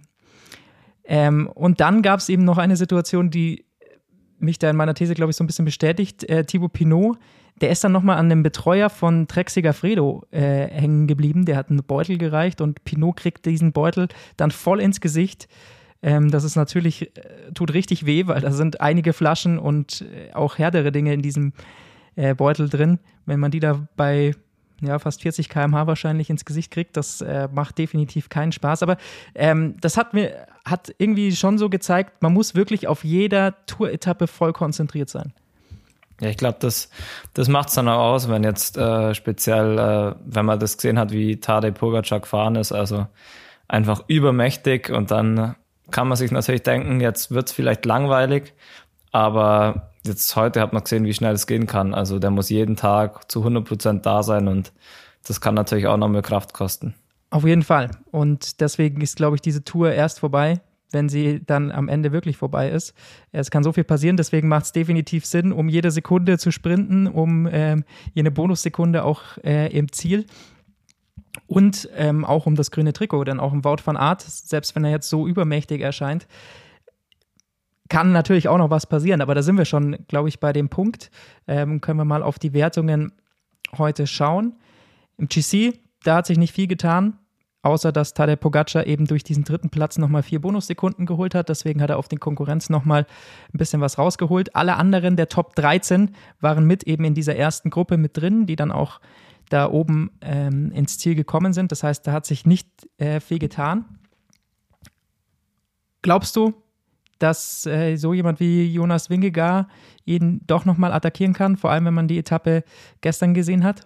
Ähm, 1.04 1.48
und 1.48 1.80
dann 1.80 2.02
gab 2.02 2.20
es 2.20 2.28
eben 2.28 2.44
noch 2.44 2.58
eine 2.58 2.76
Situation, 2.76 3.30
die 3.30 3.64
mich 4.38 4.58
da 4.58 4.70
in 4.70 4.76
meiner 4.76 4.94
These, 4.94 5.14
glaube 5.14 5.30
ich, 5.30 5.36
so 5.36 5.44
ein 5.44 5.46
bisschen 5.46 5.64
bestätigt. 5.64 6.24
Äh, 6.28 6.44
Thibaut 6.44 6.72
Pinot, 6.72 7.18
der 7.60 7.70
ist 7.70 7.82
dann 7.82 7.92
nochmal 7.92 8.18
an 8.18 8.28
dem 8.28 8.42
Betreuer 8.42 8.88
von 8.90 9.26
Trek 9.26 9.50
Segafredo 9.50 10.24
äh, 10.30 10.68
hängen 10.68 11.06
geblieben. 11.06 11.44
Der 11.44 11.56
hat 11.56 11.70
einen 11.70 11.82
Beutel 11.82 12.18
gereicht 12.18 12.60
und 12.60 12.84
Pinot 12.84 13.16
kriegt 13.16 13.46
diesen 13.46 13.72
Beutel 13.72 14.08
dann 14.36 14.50
voll 14.50 14.80
ins 14.80 15.00
Gesicht. 15.00 15.48
Ähm, 16.02 16.30
das 16.30 16.44
ist 16.44 16.56
natürlich, 16.56 17.16
äh, 17.16 17.52
tut 17.54 17.74
richtig 17.74 18.06
weh, 18.06 18.26
weil 18.26 18.40
da 18.40 18.52
sind 18.52 18.80
einige 18.80 19.12
Flaschen 19.12 19.58
und 19.58 20.02
äh, 20.02 20.32
auch 20.32 20.58
härtere 20.58 20.92
Dinge 20.92 21.12
in 21.12 21.22
diesem 21.22 21.52
äh, 22.14 22.34
Beutel 22.34 22.68
drin. 22.68 23.00
Wenn 23.26 23.40
man 23.40 23.50
die 23.50 23.60
da 23.60 23.88
bei 23.96 24.34
ja, 24.80 24.98
fast 24.98 25.22
40 25.22 25.48
km/h 25.48 25.86
wahrscheinlich 25.86 26.30
ins 26.30 26.44
Gesicht 26.44 26.70
kriegt. 26.70 26.96
Das 26.96 27.20
äh, 27.20 27.48
macht 27.52 27.78
definitiv 27.78 28.28
keinen 28.28 28.52
Spaß. 28.52 28.82
Aber 28.82 28.96
ähm, 29.34 29.76
das 29.80 29.96
hat 29.96 30.14
mir 30.14 30.46
hat 30.64 30.94
irgendwie 30.98 31.34
schon 31.34 31.58
so 31.58 31.68
gezeigt, 31.70 32.22
man 32.22 32.32
muss 32.32 32.54
wirklich 32.54 32.86
auf 32.86 33.04
jeder 33.04 33.54
Tour-Etappe 33.66 34.26
voll 34.26 34.52
konzentriert 34.52 35.08
sein. 35.08 35.32
Ja, 36.20 36.28
ich 36.28 36.36
glaube, 36.36 36.58
das, 36.60 36.90
das 37.34 37.48
macht 37.48 37.68
es 37.68 37.74
dann 37.74 37.88
auch 37.88 38.12
aus, 38.12 38.28
wenn 38.28 38.42
jetzt 38.42 38.76
äh, 38.76 39.14
speziell, 39.14 39.78
äh, 39.78 40.14
wenn 40.24 40.46
man 40.46 40.58
das 40.58 40.76
gesehen 40.76 40.98
hat, 40.98 41.12
wie 41.12 41.38
Tadej 41.38 41.72
Pogacar 41.72 42.20
gefahren 42.20 42.56
ist, 42.56 42.72
also 42.72 43.06
einfach 43.68 44.04
übermächtig 44.08 44.90
und 44.90 45.10
dann 45.10 45.54
kann 45.90 46.08
man 46.08 46.16
sich 46.16 46.30
natürlich 46.32 46.62
denken, 46.62 47.00
jetzt 47.00 47.30
wird 47.30 47.48
es 47.48 47.52
vielleicht 47.54 47.86
langweilig, 47.86 48.52
aber 49.12 49.87
jetzt 50.06 50.34
heute 50.36 50.60
hat 50.60 50.72
man 50.72 50.82
gesehen, 50.82 51.04
wie 51.04 51.14
schnell 51.14 51.34
es 51.34 51.46
gehen 51.46 51.66
kann. 51.66 51.94
Also 51.94 52.18
der 52.18 52.30
muss 52.30 52.48
jeden 52.50 52.76
Tag 52.76 53.30
zu 53.30 53.40
100 53.40 53.64
Prozent 53.64 54.06
da 54.06 54.22
sein 54.22 54.48
und 54.48 54.72
das 55.26 55.40
kann 55.40 55.54
natürlich 55.54 55.86
auch 55.86 55.96
noch 55.96 56.08
mehr 56.08 56.22
Kraft 56.22 56.54
kosten. 56.54 56.94
Auf 57.30 57.44
jeden 57.44 57.62
Fall. 57.62 57.90
Und 58.10 58.60
deswegen 58.60 59.00
ist, 59.00 59.16
glaube 59.16 59.36
ich, 59.36 59.42
diese 59.42 59.62
Tour 59.62 59.92
erst 59.92 60.20
vorbei, 60.20 60.60
wenn 60.90 61.10
sie 61.10 61.44
dann 61.44 61.70
am 61.70 61.88
Ende 61.88 62.12
wirklich 62.12 62.38
vorbei 62.38 62.70
ist. 62.70 62.94
Es 63.32 63.50
kann 63.50 63.62
so 63.62 63.72
viel 63.72 63.84
passieren, 63.84 64.16
deswegen 64.16 64.48
macht 64.48 64.64
es 64.66 64.72
definitiv 64.72 65.26
Sinn, 65.26 65.52
um 65.52 65.68
jede 65.68 65.90
Sekunde 65.90 66.38
zu 66.38 66.50
sprinten, 66.50 67.06
um 67.06 67.46
ähm, 67.50 67.84
jene 68.14 68.30
Bonussekunde 68.30 69.04
auch 69.04 69.22
äh, 69.44 69.70
im 69.76 69.92
Ziel. 69.92 70.24
Und 71.46 71.88
ähm, 71.94 72.24
auch 72.24 72.46
um 72.46 72.56
das 72.56 72.70
grüne 72.70 72.92
Trikot, 72.94 73.24
denn 73.24 73.40
auch 73.40 73.52
im 73.52 73.64
Wout 73.64 73.82
van 73.84 73.96
Art, 73.96 74.22
selbst 74.22 74.74
wenn 74.74 74.84
er 74.84 74.90
jetzt 74.90 75.08
so 75.08 75.26
übermächtig 75.26 75.82
erscheint, 75.82 76.26
kann 77.88 78.12
natürlich 78.12 78.48
auch 78.48 78.58
noch 78.58 78.70
was 78.70 78.86
passieren, 78.86 79.20
aber 79.20 79.34
da 79.34 79.42
sind 79.42 79.56
wir 79.56 79.64
schon, 79.64 79.96
glaube 80.08 80.28
ich, 80.28 80.40
bei 80.40 80.52
dem 80.52 80.68
Punkt. 80.68 81.10
Ähm, 81.46 81.80
können 81.80 81.98
wir 81.98 82.04
mal 82.04 82.22
auf 82.22 82.38
die 82.38 82.52
Wertungen 82.52 83.12
heute 83.76 84.06
schauen. 84.06 84.54
Im 85.16 85.28
GC, 85.28 85.78
da 86.04 86.16
hat 86.16 86.26
sich 86.26 86.38
nicht 86.38 86.54
viel 86.54 86.66
getan, 86.66 87.18
außer 87.62 87.90
dass 87.92 88.14
Tadej 88.14 88.36
Pogacar 88.36 88.86
eben 88.86 89.06
durch 89.06 89.24
diesen 89.24 89.44
dritten 89.44 89.70
Platz 89.70 89.98
nochmal 89.98 90.22
vier 90.22 90.40
Bonussekunden 90.40 91.06
geholt 91.06 91.34
hat. 91.34 91.48
Deswegen 91.48 91.82
hat 91.82 91.90
er 91.90 91.98
auf 91.98 92.08
den 92.08 92.20
Konkurrenz 92.20 92.70
nochmal 92.70 93.06
ein 93.52 93.58
bisschen 93.58 93.80
was 93.80 93.98
rausgeholt. 93.98 94.54
Alle 94.54 94.76
anderen 94.76 95.16
der 95.16 95.28
Top 95.28 95.54
13 95.56 96.14
waren 96.40 96.66
mit 96.66 96.84
eben 96.84 97.04
in 97.04 97.14
dieser 97.14 97.36
ersten 97.36 97.70
Gruppe 97.70 97.96
mit 97.96 98.16
drin, 98.16 98.46
die 98.46 98.56
dann 98.56 98.70
auch 98.70 99.00
da 99.48 99.70
oben 99.70 100.10
ähm, 100.20 100.70
ins 100.72 100.98
Ziel 100.98 101.14
gekommen 101.14 101.52
sind. 101.52 101.72
Das 101.72 101.82
heißt, 101.82 102.06
da 102.06 102.12
hat 102.12 102.26
sich 102.26 102.46
nicht 102.46 102.68
äh, 102.98 103.20
viel 103.20 103.38
getan. 103.38 103.98
Glaubst 106.02 106.36
du, 106.36 106.54
dass 107.18 107.66
äh, 107.66 107.96
so 107.96 108.14
jemand 108.14 108.40
wie 108.40 108.66
Jonas 108.72 109.10
Wingegar 109.10 109.68
ihn 110.04 110.40
doch 110.46 110.64
nochmal 110.64 110.92
attackieren 110.92 111.34
kann, 111.34 111.56
vor 111.56 111.70
allem 111.70 111.86
wenn 111.86 111.94
man 111.94 112.08
die 112.08 112.18
Etappe 112.18 112.64
gestern 113.00 113.34
gesehen 113.34 113.64
hat? 113.64 113.84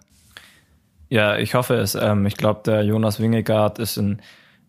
Ja, 1.09 1.37
ich 1.37 1.53
hoffe 1.53 1.75
es. 1.75 1.95
Ähm, 1.95 2.25
ich 2.25 2.37
glaube, 2.37 2.61
der 2.65 2.83
Jonas 2.83 3.19
Wingegaard 3.19 3.79
ist 3.79 3.97
in 3.97 4.21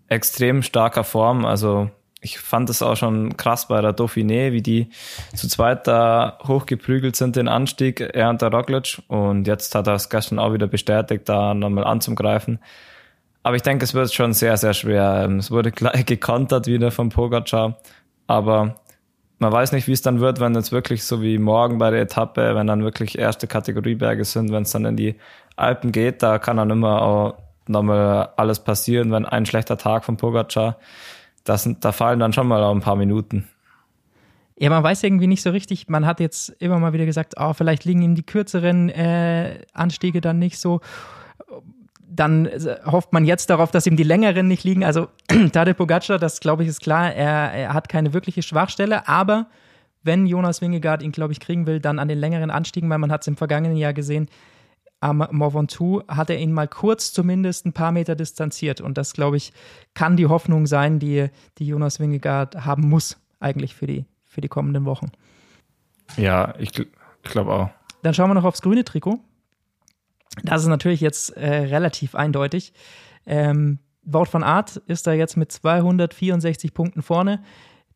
extrem 0.09 0.62
starker 0.62 1.04
Form. 1.04 1.44
Also 1.44 1.90
ich 2.21 2.38
fand 2.38 2.71
es 2.71 2.83
auch 2.83 2.97
schon 2.97 3.37
krass 3.37 3.68
bei 3.68 3.80
der 3.80 3.94
Dauphiné, 3.94 4.52
wie 4.52 4.62
die 4.62 4.88
zu 5.35 5.47
zweit 5.47 5.87
da 5.87 6.38
hochgeprügelt 6.47 7.16
sind, 7.16 7.37
den 7.37 7.49
Anstieg, 7.49 8.00
er 8.00 8.30
und 8.30 8.40
der 8.40 8.50
Roglic. 8.50 9.02
Und 9.09 9.47
jetzt 9.47 9.75
hat 9.75 9.87
er 9.87 9.94
es 9.94 10.09
gestern 10.09 10.38
auch 10.38 10.52
wieder 10.52 10.66
bestätigt, 10.66 11.28
da 11.28 11.54
nochmal 11.54 11.85
anzugreifen. 11.85 12.61
Aber 13.42 13.56
ich 13.56 13.62
denke, 13.62 13.85
es 13.85 13.92
wird 13.92 14.12
schon 14.12 14.33
sehr, 14.33 14.56
sehr 14.56 14.73
schwer. 14.73 15.23
Ähm, 15.25 15.38
es 15.38 15.50
wurde 15.50 15.71
gleich 15.71 16.06
gekontert 16.06 16.66
wieder 16.66 16.90
von 16.90 17.11
Pogacar. 17.11 17.78
Aber 18.26 18.76
man 19.38 19.52
weiß 19.52 19.73
nicht, 19.73 19.87
wie 19.87 19.93
es 19.93 20.02
dann 20.02 20.21
wird, 20.21 20.40
wenn 20.40 20.54
jetzt 20.54 20.73
wirklich 20.73 21.04
so 21.04 21.23
wie 21.23 21.38
morgen 21.38 21.78
bei 21.78 21.90
der 21.90 22.00
Etappe, 22.00 22.54
wenn 22.54 22.66
dann 22.66 22.83
wirklich 22.83 23.19
erste 23.19 23.47
Kategorieberge 23.47 24.25
sind, 24.25 24.52
wenn 24.52 24.62
es 24.62 24.71
dann 24.71 24.85
in 24.85 24.97
die 24.97 25.16
Alpen 25.57 25.93
geht, 25.93 26.23
da 26.23 26.38
kann 26.38 26.57
dann 26.57 26.71
immer 26.71 27.02
auch 27.02 27.35
nochmal 27.66 28.31
alles 28.37 28.61
passieren, 28.61 29.11
wenn 29.12 29.25
ein 29.25 29.47
schlechter 29.47 29.78
Tag 29.78 30.04
von 30.04 30.16
Pogacar 30.16 30.78
das 31.45 31.69
da 31.81 31.93
fallen 31.93 32.19
dann 32.19 32.33
schon 32.33 32.49
mal 32.49 32.62
auch 32.62 32.75
ein 32.75 32.81
paar 32.81 32.97
Minuten. 32.97 33.47
Ja, 34.57 34.71
man 34.71 34.83
weiß 34.83 35.02
irgendwie 35.02 35.26
nicht 35.26 35.43
so 35.43 35.50
richtig. 35.50 35.88
Man 35.88 36.07
hat 36.07 36.21
jetzt 36.21 36.49
immer 36.61 36.78
mal 36.78 36.93
wieder 36.93 37.07
gesagt, 37.07 37.35
oh, 37.38 37.52
vielleicht 37.52 37.85
liegen 37.85 38.02
ihm 38.02 38.14
die 38.14 38.23
kürzeren 38.23 38.88
äh, 38.88 39.59
Anstiege 39.73 40.21
dann 40.21 40.38
nicht 40.38 40.59
so. 40.59 40.81
Dann 42.14 42.47
äh, 42.47 42.78
hofft 42.87 43.12
man 43.12 43.25
jetzt 43.25 43.50
darauf, 43.50 43.71
dass 43.71 43.87
ihm 43.87 43.97
die 43.97 44.02
längeren 44.04 44.49
nicht 44.49 44.64
liegen. 44.64 44.85
Also 44.85 45.09
Tadej 45.52 45.75
Pogacar, 45.75 46.18
das 46.18 46.40
glaube 46.40 46.62
ich 46.62 46.68
ist 46.68 46.80
klar, 46.80 47.12
er, 47.12 47.52
er 47.52 47.75
hat 47.75 47.88
keine 47.88 48.12
wirkliche 48.12 48.42
Schwachstelle, 48.42 49.09
aber 49.09 49.47
wenn 50.02 50.26
Jonas 50.26 50.61
Wingegaard 50.61 51.02
ihn, 51.02 51.12
glaube 51.12 51.33
ich, 51.33 51.40
kriegen 51.40 51.66
will, 51.66 51.80
dann 51.80 51.99
an 51.99 52.09
den 52.09 52.18
längeren 52.18 52.50
Anstiegen, 52.50 52.90
weil 52.90 52.99
man 52.99 53.11
hat 53.11 53.23
es 53.23 53.26
im 53.26 53.37
vergangenen 53.37 53.76
Jahr 53.76 53.94
gesehen, 53.94 54.28
am 55.00 55.26
Mont 55.33 55.54
Ventoux 55.54 56.02
hat 56.09 56.30
er 56.30 56.38
ihn 56.38 56.52
mal 56.52 56.68
kurz 56.68 57.12
zumindest 57.12 57.66
ein 57.66 57.73
paar 57.73 57.92
Meter 57.92 58.14
distanziert. 58.14 58.80
Und 58.80 58.97
das, 58.97 59.12
glaube 59.12 59.37
ich, 59.37 59.52
kann 59.92 60.16
die 60.16 60.26
Hoffnung 60.26 60.66
sein, 60.66 60.99
die, 60.99 61.28
die 61.59 61.66
Jonas 61.66 62.00
Wingegaard 62.00 62.64
haben 62.64 62.88
muss, 62.88 63.18
eigentlich 63.38 63.75
für 63.75 63.87
die, 63.87 64.06
für 64.25 64.40
die 64.40 64.49
kommenden 64.49 64.87
Wochen. 64.87 65.11
Ja, 66.16 66.54
ich, 66.59 66.78
ich 66.78 66.87
glaube 67.23 67.52
auch. 67.52 67.71
Dann 68.02 68.14
schauen 68.14 68.30
wir 68.30 68.35
noch 68.35 68.44
aufs 68.44 68.62
grüne 68.62 68.85
Trikot. 68.85 69.21
Das 70.43 70.62
ist 70.62 70.69
natürlich 70.69 71.00
jetzt 71.00 71.31
äh, 71.37 71.49
relativ 71.49 72.14
eindeutig. 72.14 72.73
Ähm, 73.26 73.79
Wout 74.07 74.26
van 74.31 74.43
Art 74.43 74.76
ist 74.87 75.07
da 75.07 75.12
jetzt 75.12 75.37
mit 75.37 75.50
264 75.50 76.75
Punkten 76.75 77.03
vorne. 77.03 77.43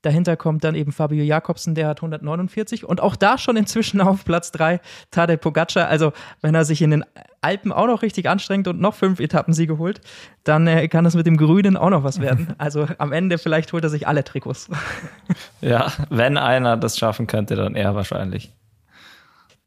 Dahinter 0.03 0.37
kommt 0.37 0.63
dann 0.63 0.77
eben 0.77 0.93
Fabio 0.93 1.25
Jakobsen, 1.25 1.75
der 1.75 1.89
hat 1.89 1.99
149 1.99 2.85
und 2.85 3.01
auch 3.01 3.17
da 3.17 3.37
schon 3.37 3.57
inzwischen 3.57 4.01
auf 4.01 4.25
Platz 4.25 4.53
3 4.53 4.81
Tadej 5.11 5.39
Pogacar. 5.39 5.89
Also 5.89 6.13
wenn 6.41 6.55
er 6.55 6.65
sich 6.65 6.83
in 6.83 6.91
den 6.91 7.05
Alpen 7.41 7.73
auch 7.73 7.87
noch 7.87 8.03
richtig 8.03 8.29
anstrengt 8.29 8.69
und 8.69 8.81
noch 8.81 8.95
fünf 8.95 9.19
Etappensiege 9.19 9.79
holt, 9.79 10.01
dann 10.45 10.67
äh, 10.67 10.87
kann 10.89 11.05
es 11.05 11.15
mit 11.15 11.27
dem 11.27 11.37
Grünen 11.37 11.77
auch 11.77 11.91
noch 11.91 12.05
was 12.05 12.21
werden. 12.21 12.55
Also 12.59 12.87
am 12.99 13.13
Ende 13.13 13.39
vielleicht 13.39 13.73
holt 13.73 13.85
er 13.85 13.91
sich 13.91 14.07
alle 14.07 14.25
Trikots. 14.25 14.69
Ja, 15.61 15.93
wenn 16.09 16.37
einer 16.37 16.77
das 16.77 16.97
schaffen 16.97 17.27
könnte, 17.27 17.57
dann 17.57 17.75
er 17.75 17.95
wahrscheinlich. 17.95 18.53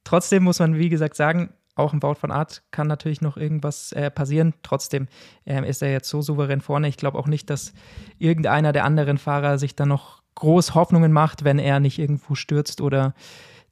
Trotzdem 0.06 0.44
muss 0.44 0.60
man, 0.60 0.78
wie 0.78 0.90
gesagt, 0.90 1.16
sagen, 1.16 1.54
auch 1.76 1.94
im 1.94 2.04
Wout 2.04 2.16
von 2.16 2.32
Art 2.32 2.64
kann 2.72 2.88
natürlich 2.88 3.22
noch 3.22 3.38
irgendwas 3.38 3.92
äh, 3.94 4.12
passieren. 4.12 4.54
Trotzdem 4.64 5.08
äh, 5.46 5.68
ist 5.68 5.82
er 5.82 5.92
jetzt 5.92 6.10
so 6.10 6.22
souverän 6.22 6.62
vorne. 6.62 6.88
Ich 6.88 6.98
glaube 6.98 7.18
auch 7.18 7.28
nicht, 7.28 7.50
dass 7.50 7.74
irgendeiner 8.18 8.72
der 8.72 8.86
anderen 8.86 9.18
Fahrer 9.18 9.58
sich 9.58 9.76
dann 9.76 9.90
noch 9.90 10.22
groß 10.36 10.76
Hoffnungen 10.76 11.12
macht, 11.12 11.44
wenn 11.44 11.60
er 11.60 11.80
nicht 11.80 12.00
irgendwo 12.00 12.36
stürzt 12.36 12.82
oder 12.82 13.14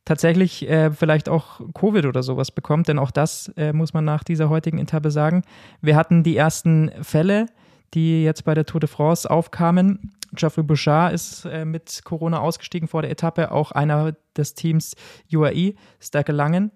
tatsächlich 0.06 0.68
äh, 0.68 0.91
vielleicht 0.91 1.29
auch 1.29 1.62
Covid 1.74 2.06
oder 2.06 2.24
sowas 2.24 2.51
bekommt, 2.51 2.88
denn 2.88 3.00
auch 3.00 3.12
das 3.12 3.51
äh, 3.58 3.74
muss 3.74 3.94
man 3.94 4.06
nach 4.06 4.24
dieser 4.24 4.50
heutigen 4.50 4.79
Etappe 4.79 5.12
sagen. 5.12 5.44
Wir 5.82 5.96
hatten 5.96 6.24
die 6.24 6.36
ersten 6.36 6.91
Fälle, 7.01 7.46
die 7.94 8.24
jetzt 8.24 8.44
bei 8.44 8.53
der 8.53 8.65
Tour 8.65 8.79
de 8.79 8.89
France 8.89 9.29
aufkamen. 9.29 10.12
Geoffrey 10.34 10.63
Bouchard 10.63 11.13
ist 11.13 11.46
äh, 11.46 11.65
mit 11.65 12.01
Corona 12.03 12.39
ausgestiegen 12.39 12.88
vor 12.88 13.01
der 13.01 13.12
Etappe, 13.12 13.51
auch 13.51 13.72
einer 13.72 14.13
des 14.36 14.53
Teams 14.53 14.96
UAE, 15.32 15.74
Stärke 16.00 16.32
Langen, 16.32 16.72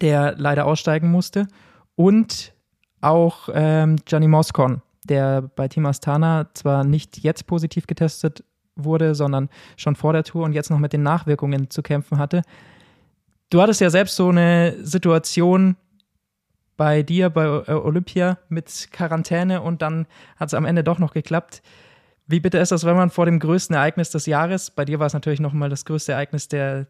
der 0.00 0.34
leider 0.36 0.66
aussteigen 0.66 1.10
musste. 1.10 1.46
Und 1.94 2.52
auch 3.00 3.48
ähm, 3.52 3.96
Gianni 4.04 4.28
Moscon, 4.28 4.82
der 5.04 5.42
bei 5.42 5.68
Team 5.68 5.86
Astana 5.86 6.48
zwar 6.54 6.84
nicht 6.84 7.18
jetzt 7.18 7.46
positiv 7.46 7.86
getestet 7.86 8.44
wurde, 8.74 9.14
sondern 9.14 9.48
schon 9.76 9.96
vor 9.96 10.12
der 10.12 10.24
Tour 10.24 10.44
und 10.44 10.52
jetzt 10.52 10.70
noch 10.70 10.78
mit 10.78 10.92
den 10.92 11.02
Nachwirkungen 11.02 11.70
zu 11.70 11.82
kämpfen 11.82 12.18
hatte. 12.18 12.42
Du 13.50 13.62
hattest 13.62 13.80
ja 13.80 13.90
selbst 13.90 14.16
so 14.16 14.28
eine 14.28 14.74
Situation 14.84 15.76
bei 16.76 17.02
dir, 17.02 17.30
bei 17.30 17.44
äh, 17.44 17.72
Olympia 17.72 18.38
mit 18.48 18.88
Quarantäne 18.92 19.62
und 19.62 19.82
dann 19.82 20.06
hat 20.36 20.48
es 20.48 20.54
am 20.54 20.64
Ende 20.64 20.84
doch 20.84 20.98
noch 20.98 21.14
geklappt. 21.14 21.62
Wie 22.26 22.40
bitte 22.40 22.58
ist 22.58 22.72
das, 22.72 22.84
wenn 22.84 22.96
man 22.96 23.10
vor 23.10 23.24
dem 23.24 23.38
größten 23.38 23.76
Ereignis 23.76 24.10
des 24.10 24.26
Jahres, 24.26 24.70
bei 24.70 24.84
dir 24.84 24.98
war 24.98 25.06
es 25.06 25.14
natürlich 25.14 25.40
nochmal 25.40 25.70
das 25.70 25.84
größte 25.84 26.12
Ereignis 26.12 26.48
der, 26.48 26.86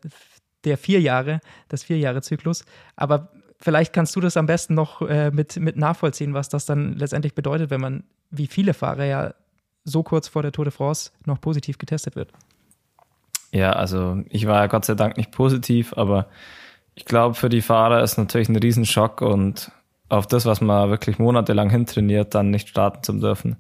der 0.67 0.77
vier 0.77 1.01
Jahre, 1.01 1.41
des 1.73 1.85
Vier-Jahre-Zyklus, 1.85 2.65
aber 2.97 3.31
vielleicht 3.59 3.93
kannst 3.93 4.15
du 4.17 4.21
das 4.21 4.37
am 4.37 4.47
besten 4.47 4.75
noch 4.75 5.01
äh, 5.03 5.31
mit, 5.31 5.57
mit 5.57 5.77
nachvollziehen, 5.77 6.35
was 6.35 6.49
das 6.49 6.67
dann 6.67 6.95
letztendlich 6.95 7.35
bedeutet, 7.35 7.71
wenn 7.71 7.81
man, 7.81 8.05
wie 8.31 8.47
viele 8.47 8.75
Fahrer 8.75 9.05
ja 9.05 9.35
so 9.85 10.03
kurz 10.03 10.29
vor 10.29 10.43
der 10.43 10.53
Tour 10.53 10.65
de 10.65 10.73
France 10.73 11.13
noch 11.25 11.41
positiv 11.41 11.79
getestet 11.79 12.17
wird. 12.17 12.33
Ja, 13.53 13.73
also 13.73 14.23
ich 14.29 14.47
war 14.47 14.69
Gott 14.69 14.85
sei 14.85 14.95
Dank 14.95 15.17
nicht 15.17 15.31
positiv, 15.31 15.95
aber 15.97 16.27
ich 16.95 17.05
glaube, 17.05 17.35
für 17.35 17.49
die 17.49 17.63
Fahrer 17.63 18.03
ist 18.03 18.19
natürlich 18.19 18.49
ein 18.49 18.57
Riesenschock 18.57 19.23
und 19.23 19.71
auf 20.09 20.27
das, 20.27 20.47
was 20.47 20.61
man 20.61 20.91
wirklich 20.91 21.19
monatelang 21.19 21.71
hintrainiert, 21.71 22.35
dann 22.35 22.51
nicht 22.51 22.69
starten 22.69 23.03
zu 23.03 23.13
dürfen, 23.15 23.57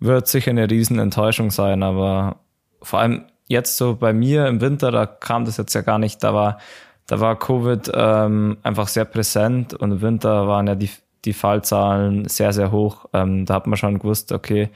wird 0.00 0.26
sicher 0.26 0.50
eine 0.50 0.68
Riesenenttäuschung 0.68 1.50
sein, 1.50 1.82
aber 1.82 2.40
vor 2.80 3.00
allem 3.00 3.26
jetzt 3.52 3.76
so 3.76 3.94
bei 3.94 4.12
mir 4.12 4.46
im 4.46 4.60
Winter, 4.60 4.90
da 4.90 5.06
kam 5.06 5.44
das 5.44 5.56
jetzt 5.56 5.74
ja 5.74 5.82
gar 5.82 5.98
nicht, 5.98 6.22
da 6.24 6.34
war, 6.34 6.58
da 7.06 7.20
war 7.20 7.38
Covid 7.38 7.90
ähm, 7.94 8.56
einfach 8.62 8.88
sehr 8.88 9.04
präsent 9.04 9.74
und 9.74 9.92
im 9.92 10.00
Winter 10.00 10.48
waren 10.48 10.66
ja 10.66 10.74
die, 10.74 10.90
die 11.24 11.32
Fallzahlen 11.32 12.28
sehr, 12.28 12.52
sehr 12.52 12.72
hoch. 12.72 13.06
Ähm, 13.12 13.46
da 13.46 13.54
hat 13.54 13.66
man 13.66 13.76
schon 13.76 13.98
gewusst, 13.98 14.32
okay, 14.32 14.70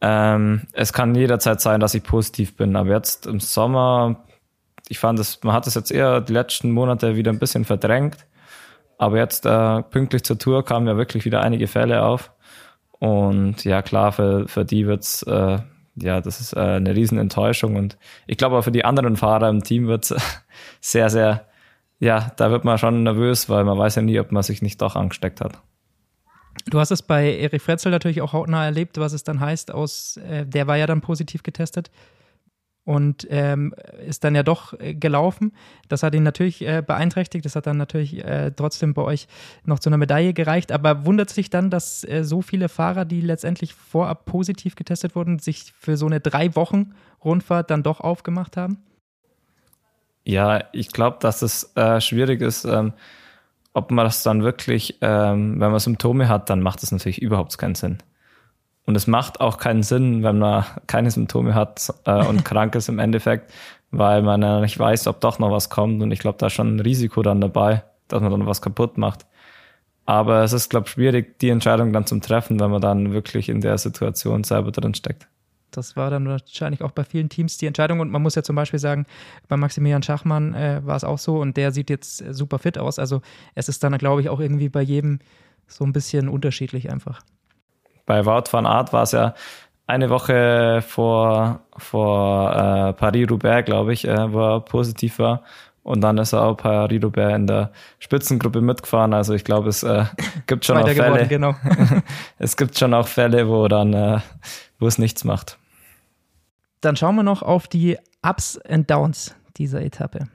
ähm, 0.00 0.62
es 0.72 0.92
kann 0.92 1.14
jederzeit 1.14 1.60
sein, 1.60 1.80
dass 1.80 1.94
ich 1.94 2.02
positiv 2.02 2.56
bin, 2.56 2.74
aber 2.74 2.90
jetzt 2.90 3.26
im 3.26 3.38
Sommer, 3.38 4.24
ich 4.88 4.98
fand 4.98 5.18
es, 5.18 5.42
man 5.44 5.54
hat 5.54 5.66
es 5.66 5.74
jetzt 5.74 5.92
eher 5.92 6.20
die 6.20 6.32
letzten 6.32 6.70
Monate 6.70 7.16
wieder 7.16 7.30
ein 7.30 7.38
bisschen 7.38 7.64
verdrängt, 7.64 8.26
aber 8.98 9.18
jetzt 9.18 9.46
äh, 9.46 9.82
pünktlich 9.82 10.24
zur 10.24 10.38
Tour 10.38 10.64
kamen 10.64 10.86
ja 10.86 10.96
wirklich 10.96 11.24
wieder 11.24 11.42
einige 11.42 11.68
Fälle 11.68 12.02
auf. 12.02 12.32
Und 12.98 13.64
ja 13.64 13.80
klar, 13.80 14.12
für, 14.12 14.46
für 14.46 14.64
die 14.64 14.86
wird's 14.86 15.22
äh, 15.22 15.58
ja, 16.02 16.20
das 16.20 16.40
ist 16.40 16.54
äh, 16.54 16.60
eine 16.60 16.94
Riesenenttäuschung 16.94 17.76
und 17.76 17.96
ich 18.26 18.36
glaube 18.36 18.56
auch 18.56 18.62
für 18.62 18.72
die 18.72 18.84
anderen 18.84 19.16
Fahrer 19.16 19.48
im 19.48 19.62
Team 19.62 19.86
wird's 19.86 20.14
sehr, 20.80 21.10
sehr, 21.10 21.46
ja, 21.98 22.32
da 22.36 22.50
wird 22.50 22.64
man 22.64 22.78
schon 22.78 23.02
nervös, 23.02 23.48
weil 23.48 23.64
man 23.64 23.78
weiß 23.78 23.96
ja 23.96 24.02
nie, 24.02 24.18
ob 24.20 24.32
man 24.32 24.42
sich 24.42 24.62
nicht 24.62 24.80
doch 24.82 24.96
angesteckt 24.96 25.40
hat. 25.40 25.60
Du 26.66 26.78
hast 26.78 26.90
es 26.90 27.02
bei 27.02 27.36
Erik 27.36 27.62
Fretzel 27.62 27.92
natürlich 27.92 28.22
auch 28.22 28.32
hautnah 28.32 28.64
erlebt, 28.64 28.98
was 28.98 29.12
es 29.12 29.24
dann 29.24 29.40
heißt, 29.40 29.72
aus, 29.72 30.16
äh, 30.18 30.46
der 30.46 30.66
war 30.66 30.76
ja 30.76 30.86
dann 30.86 31.00
positiv 31.00 31.42
getestet 31.42 31.90
und 32.90 33.24
ähm, 33.30 33.72
ist 34.04 34.24
dann 34.24 34.34
ja 34.34 34.42
doch 34.42 34.72
äh, 34.80 34.94
gelaufen. 34.94 35.52
Das 35.88 36.02
hat 36.02 36.12
ihn 36.12 36.24
natürlich 36.24 36.66
äh, 36.66 36.82
beeinträchtigt. 36.84 37.44
Das 37.44 37.54
hat 37.54 37.68
dann 37.68 37.76
natürlich 37.76 38.24
äh, 38.24 38.50
trotzdem 38.50 38.94
bei 38.94 39.02
euch 39.02 39.28
noch 39.64 39.78
zu 39.78 39.90
einer 39.90 39.96
Medaille 39.96 40.32
gereicht. 40.32 40.72
Aber 40.72 41.06
wundert 41.06 41.30
sich 41.30 41.50
dann, 41.50 41.70
dass 41.70 42.02
äh, 42.02 42.24
so 42.24 42.42
viele 42.42 42.68
Fahrer, 42.68 43.04
die 43.04 43.20
letztendlich 43.20 43.74
vorab 43.74 44.24
positiv 44.24 44.74
getestet 44.74 45.14
wurden, 45.14 45.38
sich 45.38 45.72
für 45.78 45.96
so 45.96 46.06
eine 46.06 46.18
drei 46.18 46.56
Wochen 46.56 46.92
Rundfahrt 47.24 47.70
dann 47.70 47.84
doch 47.84 48.00
aufgemacht 48.00 48.56
haben? 48.56 48.78
Ja, 50.24 50.64
ich 50.72 50.88
glaube, 50.90 51.18
dass 51.20 51.42
es 51.42 51.70
äh, 51.76 52.00
schwierig 52.00 52.40
ist. 52.40 52.64
Ähm 52.64 52.92
ob 53.72 53.92
man 53.92 54.04
das 54.04 54.24
dann 54.24 54.42
wirklich, 54.42 54.98
ähm, 55.00 55.60
wenn 55.60 55.70
man 55.70 55.78
Symptome 55.78 56.28
hat, 56.28 56.50
dann 56.50 56.60
macht 56.60 56.82
das 56.82 56.90
natürlich 56.90 57.22
überhaupt 57.22 57.56
keinen 57.56 57.76
Sinn. 57.76 57.98
Und 58.86 58.96
es 58.96 59.06
macht 59.06 59.40
auch 59.40 59.58
keinen 59.58 59.82
Sinn, 59.82 60.22
wenn 60.22 60.38
man 60.38 60.64
keine 60.86 61.10
Symptome 61.10 61.54
hat 61.54 61.92
äh, 62.04 62.26
und 62.26 62.44
krank 62.46 62.74
ist 62.74 62.88
im 62.88 62.98
Endeffekt, 62.98 63.52
weil 63.90 64.22
man 64.22 64.42
ja 64.42 64.60
nicht 64.60 64.78
weiß, 64.78 65.06
ob 65.06 65.20
doch 65.20 65.38
noch 65.38 65.50
was 65.50 65.70
kommt. 65.70 66.02
Und 66.02 66.10
ich 66.10 66.18
glaube, 66.18 66.38
da 66.38 66.46
ist 66.46 66.54
schon 66.54 66.76
ein 66.76 66.80
Risiko 66.80 67.22
dann 67.22 67.40
dabei, 67.40 67.84
dass 68.08 68.20
man 68.20 68.30
dann 68.30 68.46
was 68.46 68.62
kaputt 68.62 68.98
macht. 68.98 69.26
Aber 70.06 70.42
es 70.42 70.52
ist, 70.52 70.70
glaube 70.70 70.86
ich, 70.86 70.92
schwierig, 70.92 71.38
die 71.38 71.50
Entscheidung 71.50 71.92
dann 71.92 72.06
zum 72.06 72.20
Treffen, 72.20 72.58
wenn 72.58 72.70
man 72.70 72.80
dann 72.80 73.12
wirklich 73.12 73.48
in 73.48 73.60
der 73.60 73.78
Situation 73.78 74.42
selber 74.42 74.72
drin 74.72 74.94
steckt. 74.94 75.28
Das 75.70 75.96
war 75.96 76.10
dann 76.10 76.26
wahrscheinlich 76.26 76.82
auch 76.82 76.90
bei 76.90 77.04
vielen 77.04 77.28
Teams 77.28 77.58
die 77.58 77.66
Entscheidung. 77.66 78.00
Und 78.00 78.10
man 78.10 78.22
muss 78.22 78.34
ja 78.34 78.42
zum 78.42 78.56
Beispiel 78.56 78.80
sagen, 78.80 79.06
bei 79.48 79.56
Maximilian 79.56 80.02
Schachmann 80.02 80.54
äh, 80.54 80.80
war 80.84 80.96
es 80.96 81.04
auch 81.04 81.18
so 81.18 81.38
und 81.38 81.56
der 81.56 81.70
sieht 81.70 81.90
jetzt 81.90 82.22
äh, 82.22 82.34
super 82.34 82.58
fit 82.58 82.78
aus. 82.78 82.98
Also 82.98 83.22
es 83.54 83.68
ist 83.68 83.84
dann, 83.84 83.96
glaube 83.98 84.20
ich, 84.20 84.28
auch 84.28 84.40
irgendwie 84.40 84.68
bei 84.68 84.82
jedem 84.82 85.20
so 85.68 85.84
ein 85.84 85.92
bisschen 85.92 86.28
unterschiedlich 86.28 86.90
einfach. 86.90 87.22
Bei 88.10 88.26
Wout 88.26 88.50
van 88.50 88.66
Art 88.66 88.92
war 88.92 89.04
es 89.04 89.12
ja 89.12 89.34
eine 89.86 90.10
Woche 90.10 90.82
vor, 90.84 91.60
vor 91.76 92.50
äh, 92.50 92.92
Paris-Roubaix, 92.92 93.64
glaube 93.64 93.92
ich, 93.92 94.04
äh, 94.04 94.32
wo 94.32 94.40
er 94.40 94.60
positiv 94.62 95.20
war. 95.20 95.44
Und 95.84 96.00
dann 96.00 96.18
ist 96.18 96.32
er 96.32 96.42
auch 96.42 96.56
Paris-Roubaix 96.56 97.36
in 97.36 97.46
der 97.46 97.70
Spitzengruppe 98.00 98.62
mitgefahren. 98.62 99.14
Also 99.14 99.32
ich 99.34 99.44
glaube, 99.44 99.68
es 99.68 99.84
äh, 99.84 100.06
gibt 100.48 100.64
schon 100.64 100.78
auch 100.78 100.88
Fälle. 100.88 100.96
Geworden, 100.96 101.28
genau. 101.28 101.54
es 102.40 102.56
gibt 102.56 102.76
schon 102.76 102.94
auch 102.94 103.06
Fälle, 103.06 103.48
wo 103.48 103.68
dann, 103.68 103.94
äh, 103.94 104.18
wo 104.80 104.88
es 104.88 104.98
nichts 104.98 105.22
macht. 105.22 105.56
Dann 106.80 106.96
schauen 106.96 107.14
wir 107.14 107.22
noch 107.22 107.42
auf 107.42 107.68
die 107.68 107.96
Ups 108.28 108.58
and 108.68 108.90
Downs 108.90 109.36
dieser 109.56 109.82
Etappe. 109.82 110.26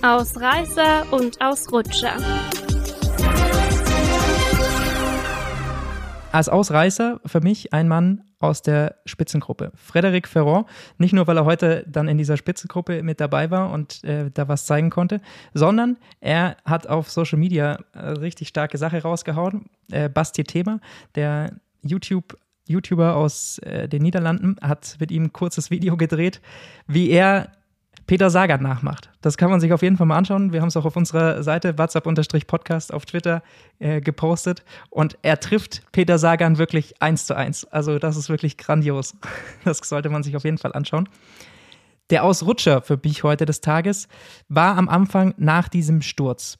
Ausreißer 0.00 1.06
und 1.10 1.40
Ausrutscher. 1.40 2.14
Als 6.32 6.48
Ausreißer 6.48 7.20
für 7.26 7.40
mich 7.42 7.74
ein 7.74 7.88
Mann 7.88 8.24
aus 8.38 8.62
der 8.62 8.96
Spitzengruppe. 9.04 9.70
Frederic 9.74 10.26
Ferrand, 10.26 10.66
nicht 10.96 11.12
nur, 11.12 11.26
weil 11.26 11.36
er 11.36 11.44
heute 11.44 11.84
dann 11.86 12.08
in 12.08 12.16
dieser 12.16 12.38
Spitzengruppe 12.38 13.02
mit 13.02 13.20
dabei 13.20 13.50
war 13.50 13.70
und 13.70 14.02
äh, 14.02 14.30
da 14.32 14.48
was 14.48 14.64
zeigen 14.64 14.88
konnte, 14.88 15.20
sondern 15.52 15.98
er 16.20 16.56
hat 16.64 16.86
auf 16.86 17.10
Social 17.10 17.38
Media 17.38 17.78
eine 17.92 18.20
richtig 18.22 18.48
starke 18.48 18.78
Sache 18.78 19.02
rausgehauen. 19.02 19.66
Äh, 19.90 20.08
Basti 20.08 20.42
Thema, 20.42 20.80
der 21.14 21.52
YouTube 21.82 22.38
YouTuber 22.66 23.16
aus 23.16 23.58
äh, 23.58 23.86
den 23.88 24.02
Niederlanden, 24.02 24.56
hat 24.62 24.96
mit 25.00 25.10
ihm 25.10 25.24
ein 25.24 25.32
kurzes 25.34 25.70
Video 25.70 25.98
gedreht, 25.98 26.40
wie 26.86 27.10
er 27.10 27.52
Peter 28.06 28.30
Sagan 28.30 28.62
nachmacht. 28.62 29.10
Das 29.20 29.36
kann 29.36 29.50
man 29.50 29.60
sich 29.60 29.72
auf 29.72 29.82
jeden 29.82 29.96
Fall 29.96 30.06
mal 30.06 30.16
anschauen. 30.16 30.52
Wir 30.52 30.60
haben 30.60 30.68
es 30.68 30.76
auch 30.76 30.84
auf 30.84 30.96
unserer 30.96 31.42
Seite 31.42 31.78
WhatsApp-Podcast 31.78 32.92
auf 32.92 33.06
Twitter 33.06 33.42
äh, 33.78 34.00
gepostet. 34.00 34.64
Und 34.90 35.18
er 35.22 35.40
trifft 35.40 35.82
Peter 35.92 36.18
Sagan 36.18 36.58
wirklich 36.58 37.00
eins 37.00 37.26
zu 37.26 37.36
eins. 37.36 37.64
Also 37.64 37.98
das 37.98 38.16
ist 38.16 38.28
wirklich 38.28 38.56
grandios. 38.58 39.16
Das 39.64 39.78
sollte 39.78 40.08
man 40.08 40.22
sich 40.22 40.36
auf 40.36 40.44
jeden 40.44 40.58
Fall 40.58 40.72
anschauen. 40.72 41.08
Der 42.10 42.24
Ausrutscher 42.24 42.82
für 42.82 42.98
mich 43.02 43.22
heute 43.22 43.46
des 43.46 43.60
Tages 43.60 44.08
war 44.48 44.76
am 44.76 44.88
Anfang 44.88 45.34
nach 45.36 45.68
diesem 45.68 46.02
Sturz. 46.02 46.58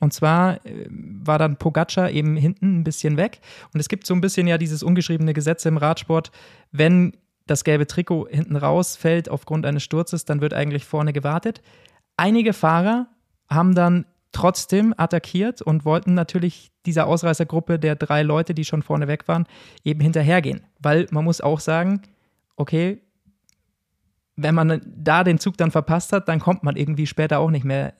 Und 0.00 0.12
zwar 0.12 0.64
äh, 0.66 0.86
war 0.90 1.38
dann 1.38 1.56
Pogacar 1.56 2.10
eben 2.10 2.36
hinten 2.36 2.80
ein 2.80 2.84
bisschen 2.84 3.16
weg. 3.16 3.40
Und 3.72 3.80
es 3.80 3.88
gibt 3.88 4.06
so 4.06 4.14
ein 4.14 4.20
bisschen 4.20 4.46
ja 4.46 4.58
dieses 4.58 4.82
ungeschriebene 4.82 5.34
Gesetz 5.34 5.64
im 5.66 5.76
Radsport, 5.76 6.32
wenn 6.72 7.12
das 7.50 7.64
gelbe 7.64 7.86
Trikot 7.86 8.28
hinten 8.30 8.56
rausfällt 8.56 9.28
aufgrund 9.28 9.66
eines 9.66 9.82
Sturzes, 9.82 10.24
dann 10.24 10.40
wird 10.40 10.54
eigentlich 10.54 10.84
vorne 10.84 11.12
gewartet. 11.12 11.62
Einige 12.16 12.52
Fahrer 12.52 13.08
haben 13.48 13.74
dann 13.74 14.06
trotzdem 14.32 14.94
attackiert 14.96 15.60
und 15.60 15.84
wollten 15.84 16.14
natürlich 16.14 16.70
dieser 16.86 17.06
Ausreißergruppe 17.06 17.78
der 17.78 17.96
drei 17.96 18.22
Leute, 18.22 18.54
die 18.54 18.64
schon 18.64 18.82
vorne 18.82 19.08
weg 19.08 19.26
waren, 19.26 19.46
eben 19.84 20.00
hinterhergehen. 20.00 20.64
Weil 20.78 21.08
man 21.10 21.24
muss 21.24 21.40
auch 21.40 21.60
sagen, 21.60 22.02
okay, 22.56 23.02
wenn 24.36 24.54
man 24.54 24.80
da 24.86 25.24
den 25.24 25.38
Zug 25.38 25.56
dann 25.56 25.72
verpasst 25.72 26.12
hat, 26.12 26.28
dann 26.28 26.38
kommt 26.38 26.62
man 26.62 26.76
irgendwie 26.76 27.06
später 27.06 27.40
auch 27.40 27.50
nicht 27.50 27.64
mehr 27.64 27.94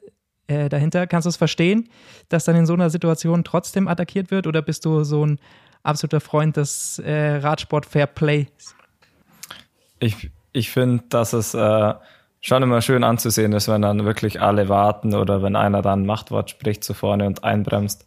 äh, 0.46 0.68
dahinter. 0.68 1.06
Kannst 1.06 1.26
du 1.26 1.30
es 1.30 1.36
verstehen, 1.36 1.88
dass 2.28 2.44
dann 2.44 2.56
in 2.56 2.66
so 2.66 2.74
einer 2.74 2.90
Situation 2.90 3.42
trotzdem 3.44 3.88
attackiert 3.88 4.30
wird 4.30 4.46
oder 4.46 4.62
bist 4.62 4.84
du 4.84 5.02
so 5.02 5.26
ein 5.26 5.40
absoluter 5.82 6.20
Freund 6.20 6.56
des 6.56 7.00
äh, 7.00 7.36
Radsport 7.36 7.84
Fair 7.84 8.06
Plays? 8.06 8.76
Ich, 10.00 10.30
ich 10.52 10.70
finde, 10.70 11.04
dass 11.08 11.32
es 11.32 11.54
äh, 11.54 11.94
schon 12.40 12.62
immer 12.62 12.80
schön 12.80 13.04
anzusehen 13.04 13.52
ist, 13.52 13.68
wenn 13.68 13.82
dann 13.82 14.04
wirklich 14.04 14.40
alle 14.40 14.68
warten 14.68 15.14
oder 15.14 15.42
wenn 15.42 15.56
einer 15.56 15.82
dann 15.82 16.06
Machtwort 16.06 16.50
spricht 16.50 16.82
zu 16.82 16.94
vorne 16.94 17.26
und 17.26 17.44
einbremst. 17.44 18.06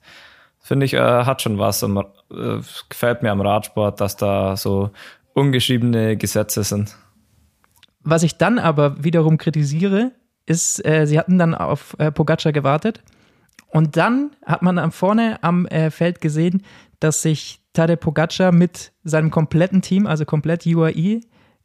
Finde 0.59 0.85
ich, 0.85 0.93
äh, 0.93 1.25
hat 1.25 1.41
schon 1.41 1.59
was. 1.59 1.83
Am, 1.83 1.97
äh, 1.97 2.59
gefällt 2.89 3.21
mir 3.21 3.31
am 3.31 3.41
Radsport, 3.41 4.01
dass 4.01 4.15
da 4.15 4.57
so 4.57 4.91
ungeschriebene 5.33 6.17
Gesetze 6.17 6.63
sind. 6.63 6.95
Was 8.01 8.23
ich 8.23 8.37
dann 8.37 8.59
aber 8.59 9.03
wiederum 9.03 9.37
kritisiere, 9.37 10.11
ist, 10.45 10.85
äh, 10.85 11.05
sie 11.05 11.17
hatten 11.19 11.37
dann 11.37 11.55
auf 11.55 11.95
äh, 11.99 12.11
Pogacar 12.11 12.51
gewartet 12.51 13.01
und 13.69 13.97
dann 13.97 14.31
hat 14.45 14.61
man 14.61 14.91
vorne 14.91 15.41
am 15.41 15.65
äh, 15.67 15.89
Feld 15.89 16.21
gesehen, 16.21 16.63
dass 16.99 17.21
sich 17.21 17.61
Tadej 17.73 17.97
Pogacar 17.97 18.51
mit 18.51 18.91
seinem 19.03 19.31
kompletten 19.31 19.81
Team, 19.81 20.05
also 20.05 20.25
komplett 20.25 20.65
UAE, 20.65 21.21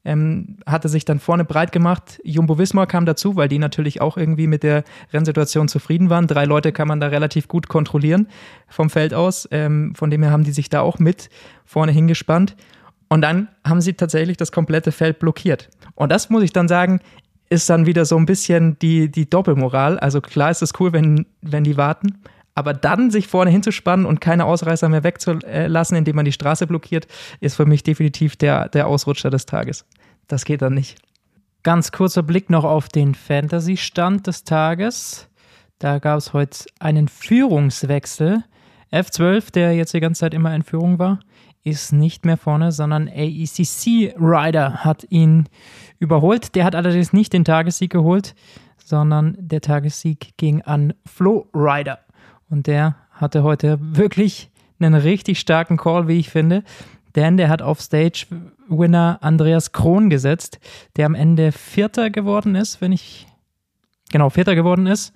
ähm, 0.08 0.56
hatte 0.66 0.88
sich 0.88 1.04
dann 1.04 1.20
vorne 1.20 1.44
breit 1.44 1.70
gemacht. 1.70 2.18
Jumbo 2.24 2.58
Wismar 2.58 2.86
kam 2.86 3.04
dazu, 3.04 3.36
weil 3.36 3.48
die 3.48 3.58
natürlich 3.58 4.00
auch 4.00 4.16
irgendwie 4.16 4.46
mit 4.46 4.62
der 4.62 4.84
Rennsituation 5.12 5.68
zufrieden 5.68 6.08
waren. 6.08 6.26
Drei 6.26 6.46
Leute 6.46 6.72
kann 6.72 6.88
man 6.88 6.98
da 6.98 7.08
relativ 7.08 7.46
gut 7.46 7.68
kontrollieren 7.68 8.26
vom 8.68 8.88
Feld 8.88 9.12
aus. 9.12 9.46
Ähm, 9.50 9.92
von 9.94 10.10
dem 10.10 10.22
her 10.22 10.32
haben 10.32 10.44
die 10.44 10.52
sich 10.52 10.70
da 10.70 10.80
auch 10.80 10.98
mit 10.98 11.28
vorne 11.66 11.92
hingespannt. 11.92 12.56
Und 13.10 13.20
dann 13.20 13.48
haben 13.66 13.82
sie 13.82 13.92
tatsächlich 13.92 14.38
das 14.38 14.50
komplette 14.50 14.92
Feld 14.92 15.18
blockiert. 15.18 15.68
Und 15.94 16.10
das 16.10 16.30
muss 16.30 16.42
ich 16.42 16.52
dann 16.54 16.68
sagen, 16.68 17.00
ist 17.50 17.68
dann 17.68 17.84
wieder 17.84 18.06
so 18.06 18.16
ein 18.16 18.26
bisschen 18.26 18.78
die, 18.78 19.10
die 19.10 19.28
Doppelmoral. 19.28 19.98
Also 19.98 20.22
klar 20.22 20.50
ist 20.50 20.62
es 20.62 20.72
cool, 20.80 20.94
wenn, 20.94 21.26
wenn 21.42 21.64
die 21.64 21.76
warten. 21.76 22.18
Aber 22.58 22.74
dann 22.74 23.12
sich 23.12 23.28
vorne 23.28 23.52
hinzuspannen 23.52 24.04
und 24.04 24.20
keine 24.20 24.44
Ausreißer 24.44 24.88
mehr 24.88 25.04
wegzulassen, 25.04 25.96
indem 25.96 26.16
man 26.16 26.24
die 26.24 26.32
Straße 26.32 26.66
blockiert, 26.66 27.06
ist 27.38 27.54
für 27.54 27.66
mich 27.66 27.84
definitiv 27.84 28.34
der, 28.34 28.68
der 28.68 28.88
Ausrutscher 28.88 29.30
des 29.30 29.46
Tages. 29.46 29.86
Das 30.26 30.44
geht 30.44 30.60
dann 30.60 30.74
nicht. 30.74 30.98
Ganz 31.62 31.92
kurzer 31.92 32.24
Blick 32.24 32.50
noch 32.50 32.64
auf 32.64 32.88
den 32.88 33.14
Fantasy-Stand 33.14 34.26
des 34.26 34.42
Tages. 34.42 35.28
Da 35.78 36.00
gab 36.00 36.18
es 36.18 36.32
heute 36.32 36.64
einen 36.80 37.06
Führungswechsel. 37.06 38.42
F12, 38.92 39.52
der 39.52 39.76
jetzt 39.76 39.94
die 39.94 40.00
ganze 40.00 40.22
Zeit 40.22 40.34
immer 40.34 40.52
in 40.52 40.64
Führung 40.64 40.98
war, 40.98 41.20
ist 41.62 41.92
nicht 41.92 42.24
mehr 42.24 42.38
vorne, 42.38 42.72
sondern 42.72 43.06
AECC 43.06 44.16
Rider 44.18 44.78
hat 44.82 45.06
ihn 45.10 45.48
überholt. 46.00 46.56
Der 46.56 46.64
hat 46.64 46.74
allerdings 46.74 47.12
nicht 47.12 47.32
den 47.32 47.44
Tagessieg 47.44 47.92
geholt, 47.92 48.34
sondern 48.84 49.36
der 49.38 49.60
Tagessieg 49.60 50.36
ging 50.38 50.62
an 50.62 50.92
Flo 51.06 51.46
Rider. 51.54 52.00
Und 52.50 52.66
der 52.66 52.96
hatte 53.10 53.42
heute 53.42 53.78
wirklich 53.80 54.50
einen 54.80 54.94
richtig 54.94 55.40
starken 55.40 55.76
Call, 55.76 56.08
wie 56.08 56.18
ich 56.18 56.30
finde. 56.30 56.62
Denn 57.14 57.36
der 57.36 57.48
hat 57.48 57.62
auf 57.62 57.80
Stage-Winner 57.80 59.18
Andreas 59.22 59.72
Krohn 59.72 60.10
gesetzt, 60.10 60.60
der 60.96 61.06
am 61.06 61.14
Ende 61.14 61.52
Vierter 61.52 62.10
geworden 62.10 62.54
ist, 62.54 62.80
wenn 62.80 62.92
ich. 62.92 63.26
Genau, 64.10 64.30
Vierter 64.30 64.54
geworden 64.54 64.86
ist. 64.86 65.12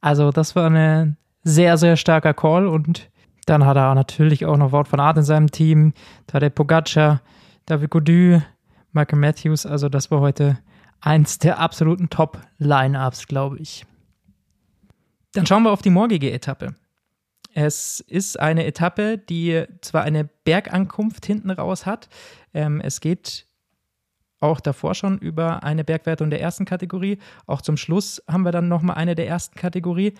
Also, 0.00 0.30
das 0.30 0.56
war 0.56 0.68
ein 0.70 1.16
sehr, 1.44 1.76
sehr 1.76 1.96
starker 1.96 2.34
Call. 2.34 2.66
Und 2.66 3.10
dann 3.46 3.66
hat 3.66 3.76
er 3.76 3.94
natürlich 3.94 4.46
auch 4.46 4.56
noch 4.56 4.72
Wort 4.72 4.88
von 4.88 5.00
Art 5.00 5.16
in 5.16 5.22
seinem 5.24 5.50
Team. 5.50 5.92
Tadej 6.26 6.50
Pogacar, 6.50 7.20
David 7.66 7.90
Gody, 7.90 8.40
Michael 8.92 9.18
Matthews. 9.18 9.66
Also, 9.66 9.88
das 9.88 10.10
war 10.10 10.20
heute 10.20 10.58
eins 11.00 11.38
der 11.38 11.58
absoluten 11.58 12.08
Top-Line-Ups, 12.08 13.26
glaube 13.26 13.58
ich. 13.58 13.84
Dann 15.32 15.46
schauen 15.46 15.62
wir 15.62 15.70
auf 15.70 15.82
die 15.82 15.90
morgige 15.90 16.30
Etappe. 16.30 16.74
Es 17.54 18.00
ist 18.00 18.38
eine 18.40 18.64
Etappe, 18.64 19.18
die 19.18 19.64
zwar 19.80 20.02
eine 20.02 20.24
Bergankunft 20.44 21.26
hinten 21.26 21.50
raus 21.50 21.86
hat. 21.86 22.08
Ähm, 22.54 22.80
es 22.80 23.00
geht 23.00 23.46
auch 24.40 24.60
davor 24.60 24.94
schon 24.94 25.18
über 25.18 25.62
eine 25.62 25.84
Bergwertung 25.84 26.30
der 26.30 26.40
ersten 26.40 26.64
Kategorie. 26.64 27.18
Auch 27.46 27.62
zum 27.62 27.76
Schluss 27.76 28.22
haben 28.28 28.42
wir 28.42 28.52
dann 28.52 28.68
nochmal 28.68 28.96
eine 28.96 29.14
der 29.14 29.28
ersten 29.28 29.54
Kategorie. 29.54 30.14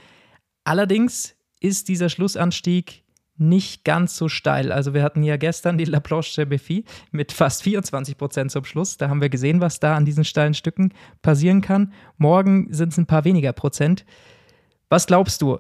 Allerdings 0.65 1.35
ist 1.61 1.89
dieser 1.89 2.09
Schlussanstieg 2.09 3.03
nicht 3.37 3.85
ganz 3.85 4.17
so 4.17 4.29
steil. 4.29 4.71
Also 4.71 4.95
wir 4.95 5.03
hatten 5.03 5.23
ja 5.23 5.37
gestern 5.37 5.79
die 5.79 5.85
La 5.85 6.01
Planche 6.01 6.43
Béfi 6.43 6.85
mit 7.11 7.33
fast 7.33 7.63
24 7.63 8.17
Prozent 8.17 8.51
zum 8.51 8.65
Schluss. 8.65 8.99
Da 8.99 9.09
haben 9.09 9.21
wir 9.21 9.31
gesehen, 9.31 9.61
was 9.61 9.81
da 9.81 9.97
an 9.97 10.05
diesen 10.05 10.25
steilen 10.25 10.55
Stücken 10.55 10.93
passieren 11.23 11.61
kann. 11.61 11.93
Morgen 12.19 12.73
sind 12.73 12.93
es 12.93 12.99
ein 12.99 13.07
paar 13.07 13.25
weniger 13.25 13.53
Prozent. 13.53 14.05
Was 14.93 15.07
glaubst 15.07 15.41
du? 15.41 15.57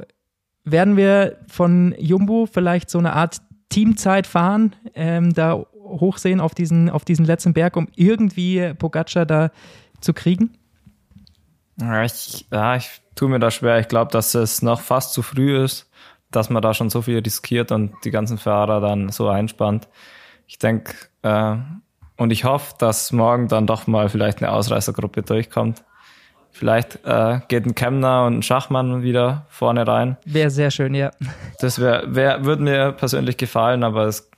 Werden 0.62 0.99
wir 0.99 1.38
von 1.49 1.95
Jumbo 1.99 2.45
vielleicht 2.45 2.90
so 2.90 2.99
eine 2.99 3.14
Art 3.14 3.40
Teamzeit 3.71 4.27
fahren, 4.27 4.77
ähm, 4.95 5.33
da 5.33 5.64
hochsehen 5.73 6.38
auf 6.38 6.55
diesen, 6.55 6.90
auf 6.90 7.07
diesen 7.07 7.25
letzten 7.25 7.55
Berg, 7.55 7.79
um 7.79 7.88
irgendwie 7.97 8.75
Pogacar 8.75 9.25
da 9.25 9.51
zu 10.03 10.12
kriegen? 10.12 10.51
Ich, 12.05 12.47
ja, 12.53 12.77
ich 12.77 13.01
tue 13.14 13.31
mir 13.31 13.38
da 13.38 13.51
schwer. 13.51 13.79
Ich 13.79 13.88
glaube, 13.88 14.12
dass 14.12 14.35
es 14.35 14.61
noch 14.61 14.83
fast 14.83 15.14
zu 15.14 15.23
früh 15.23 15.64
ist, 15.64 15.88
dass 16.31 16.51
man 16.51 16.61
da 16.61 16.75
schon 16.75 16.90
so 16.90 17.01
viel 17.01 17.21
riskiert 17.21 17.73
und 17.73 17.95
die 18.05 18.11
ganzen 18.11 18.37
Fahrer 18.37 18.83
dann 18.83 19.09
so 19.09 19.31
einspannt. 19.31 19.88
Ich 20.47 20.59
denke 20.59 20.92
äh, 21.23 21.57
und 22.18 22.33
ich 22.33 22.45
hoffe, 22.45 22.75
dass 22.79 23.12
morgen 23.12 23.49
dann 23.49 23.66
doch 23.66 23.87
mal 23.87 24.11
vielleicht 24.11 24.42
eine 24.42 24.53
Ausreißergruppe 24.53 25.23
durchkommt. 25.23 25.83
Vielleicht 26.52 27.00
äh, 27.04 27.40
geht 27.48 27.66
ein 27.66 27.74
Kemner 27.74 28.26
und 28.26 28.38
ein 28.38 28.42
Schachmann 28.42 29.02
wieder 29.02 29.46
vorne 29.48 29.86
rein. 29.86 30.18
Wäre 30.24 30.50
sehr 30.50 30.70
schön, 30.70 30.94
ja. 30.94 31.10
Das 31.60 31.80
wär, 31.80 32.14
wär, 32.14 32.44
würde 32.44 32.62
mir 32.62 32.92
persönlich 32.92 33.38
gefallen, 33.38 33.82
aber 33.82 34.04
es, 34.04 34.30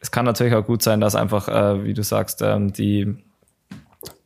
es 0.00 0.10
kann 0.10 0.26
natürlich 0.26 0.54
auch 0.54 0.66
gut 0.66 0.82
sein, 0.82 1.00
dass 1.00 1.14
einfach, 1.14 1.48
äh, 1.48 1.82
wie 1.84 1.94
du 1.94 2.02
sagst, 2.02 2.42
ähm, 2.42 2.72
die 2.72 3.16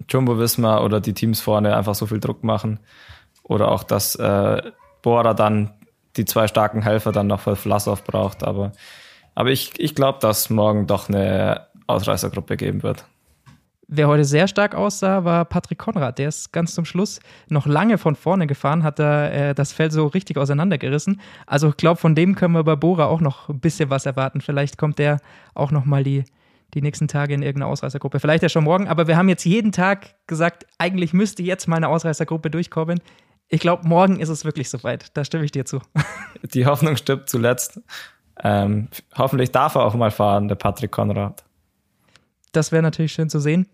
Jumbo 0.09 0.39
Wismar 0.39 0.85
oder 0.85 1.01
die 1.01 1.15
Teams 1.15 1.41
vorne 1.41 1.77
einfach 1.77 1.95
so 1.95 2.07
viel 2.07 2.21
Druck 2.21 2.43
machen. 2.45 2.81
Oder 3.45 3.71
auch, 3.71 3.85
dass 3.85 4.17
äh, 4.17 4.63
Bora 5.03 5.35
dann 5.35 5.71
die 6.17 6.25
zwei 6.25 6.49
starken 6.49 6.83
Helfer 6.83 7.13
dann 7.13 7.29
noch 7.29 7.41
für 7.41 7.57
Vlasov 7.57 8.05
braucht. 8.05 8.43
Aber, 8.43 8.73
aber 9.35 9.51
ich, 9.51 9.79
ich 9.79 9.95
glaube, 9.95 10.19
dass 10.21 10.51
morgen 10.51 10.87
doch 10.87 11.09
eine 11.09 11.69
Ausreißergruppe 11.87 12.57
geben 12.57 12.83
wird. 12.83 13.05
Wer 13.87 14.09
heute 14.09 14.25
sehr 14.25 14.49
stark 14.49 14.75
aussah, 14.75 15.25
war 15.25 15.45
Patrick 15.45 15.79
Konrad. 15.79 16.19
Der 16.19 16.29
ist 16.29 16.53
ganz 16.53 16.75
zum 16.75 16.85
Schluss 16.85 17.21
noch 17.49 17.67
lange 17.67 17.99
von 17.99 18.17
vorne 18.17 18.47
gefahren, 18.47 18.83
hat 18.83 18.99
da 18.99 19.29
äh, 19.29 19.55
das 19.55 19.73
Feld 19.73 19.93
so 19.93 20.07
richtig 20.07 20.39
auseinandergerissen. 20.39 21.21
Also 21.47 21.69
ich 21.69 21.77
glaube, 21.77 22.01
von 22.01 22.15
dem 22.15 22.35
können 22.35 22.55
wir 22.55 22.65
bei 22.65 22.77
Bora 22.77 23.07
auch 23.07 23.21
noch 23.21 23.49
ein 23.49 23.61
bisschen 23.61 23.91
was 23.91 24.07
erwarten. 24.07 24.41
Vielleicht 24.41 24.79
kommt 24.79 24.99
der 24.99 25.21
auch 25.55 25.71
noch 25.71 25.85
mal 25.85 26.03
die, 26.03 26.25
die 26.73 26.81
nächsten 26.81 27.09
Tage 27.09 27.35
in 27.35 27.43
irgendeiner 27.43 27.71
Ausreißergruppe. 27.71 28.21
Vielleicht 28.21 28.43
ja 28.43 28.49
schon 28.49 28.65
morgen, 28.65 28.89
aber 28.89 29.07
wir 29.07 29.17
haben 29.17 29.29
jetzt 29.29 29.45
jeden 29.45 29.73
Tag 29.73 30.15
gesagt, 30.27 30.67
eigentlich 30.79 31.13
müsste 31.13 31.43
jetzt 31.43 31.69
mal 31.69 31.77
eine 31.77 31.89
Ausreißergruppe 31.89 32.51
durchkommen. 32.51 33.01
Ich 33.49 33.61
glaube, 33.61 33.87
morgen 33.87 34.19
ist 34.19 34.31
es 34.31 34.47
wirklich 34.47 34.71
soweit. 34.71 35.15
Da 35.17 35.25
stimme 35.25 35.45
ich 35.45 35.53
dir 35.53 35.67
zu. 35.67 35.81
Die 36.55 36.65
Hoffnung 36.65 36.97
stirbt 36.97 37.29
zuletzt. 37.29 37.81
Ähm, 38.43 38.89
hoffentlich 39.17 39.53
darf 39.53 39.75
er 39.75 39.83
auch 39.83 39.95
mal 39.95 40.11
fahren, 40.11 40.49
der 40.49 40.57
Patrick 40.57 40.91
Konrad. 40.91 41.45
Das 42.53 42.73
wäre 42.73 42.83
natürlich 42.83 43.13
schön 43.13 43.29
zu 43.29 43.41
sehen. 43.41 43.69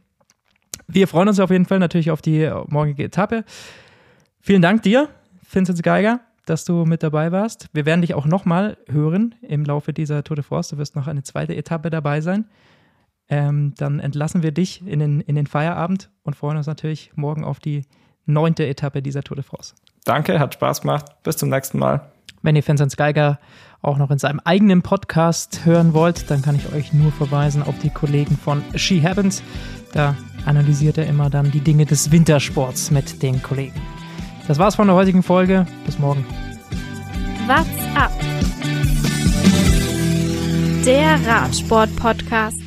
Wir 0.87 1.09
freuen 1.09 1.29
uns 1.29 1.41
auf 1.41 1.51
jeden 1.51 1.67
Fall 1.67 1.79
natürlich 1.79 2.11
auf 2.11 2.23
die 2.23 2.51
morgige 2.69 3.05
Etappe. 3.05 3.45
Vielen 4.41 4.63
Dank 4.63 4.83
dir, 4.83 5.09
Vincent 5.51 5.83
Geiger, 5.83 6.21
dass 6.47 6.65
du 6.65 6.85
mit 6.85 7.03
dabei 7.03 7.33
warst. 7.33 7.69
Wir 7.73 7.87
werden 7.87 8.01
dich 8.01 8.15
auch 8.15 8.27
nochmal 8.27 8.77
hören 8.89 9.35
im 9.43 9.65
Laufe 9.65 9.93
dieser 9.93 10.25
Tour 10.25 10.37
de 10.37 10.45
France. 10.45 10.75
Du 10.75 10.79
wirst 10.79 10.97
noch 10.97 11.07
eine 11.07 11.23
zweite 11.23 11.55
Etappe 11.55 11.91
dabei 11.91 12.21
sein. 12.21 12.47
Ähm, 13.29 13.75
dann 13.77 14.01
entlassen 14.01 14.43
wir 14.43 14.51
dich 14.51 14.85
in 14.87 14.99
den, 14.99 15.21
in 15.21 15.37
den 15.37 15.47
Feierabend 15.47 16.11
und 16.25 16.35
freuen 16.35 16.57
uns 16.57 16.67
natürlich 16.67 17.13
morgen 17.15 17.45
auf 17.45 17.61
die 17.61 17.83
neunte 18.27 18.67
Etappe 18.67 19.03
dieser 19.03 19.23
Tour 19.23 19.37
de 19.37 19.45
France. 19.45 19.75
Danke, 20.05 20.41
hat 20.41 20.55
Spaß 20.55 20.81
gemacht. 20.81 21.07
Bis 21.23 21.37
zum 21.37 21.49
nächsten 21.49 21.79
Mal. 21.79 22.11
Wenn 22.43 22.57
ihr 22.57 22.67
Vincent 22.67 22.97
Geiger 22.97 23.39
auch 23.83 23.99
noch 23.99 24.11
in 24.11 24.19
seinem 24.19 24.41
eigenen 24.45 24.83
Podcast 24.83 25.65
hören 25.65 25.95
wollt, 25.95 26.31
dann 26.31 26.43
kann 26.43 26.57
ich 26.57 26.73
euch 26.73 26.93
nur 26.93 27.13
verweisen 27.13 27.63
auf 27.63 27.79
die 27.79 27.91
Kollegen 27.91 28.37
von 28.37 28.63
She 28.75 29.03
Happens. 29.03 29.43
Da 29.93 30.17
analysiert 30.47 30.99
er 30.99 31.07
immer 31.07 31.31
dann 31.31 31.51
die 31.51 31.61
Dinge 31.61 31.87
des 31.87 32.11
Wintersports 32.13 32.91
mit 32.91 33.23
den 33.23 33.43
Kollegen. 33.43 33.81
Das 34.47 34.59
war's 34.59 34.77
von 34.77 34.87
der 34.87 34.97
heutigen 34.97 35.23
Folge. 35.23 35.67
Bis 35.85 35.99
morgen. 35.99 36.25
What's 37.47 37.97
up? 37.97 38.13
Der 40.85 41.19
Radsport-Podcast. 41.27 42.61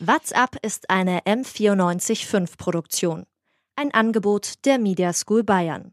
What's 0.00 0.32
up 0.32 0.56
ist 0.62 0.90
eine 0.90 1.20
M945 1.20 2.56
Produktion. 2.56 3.24
Ein 3.76 3.92
Angebot 3.92 4.64
der 4.64 4.78
Media 4.78 5.12
School 5.12 5.44
Bayern. 5.44 5.92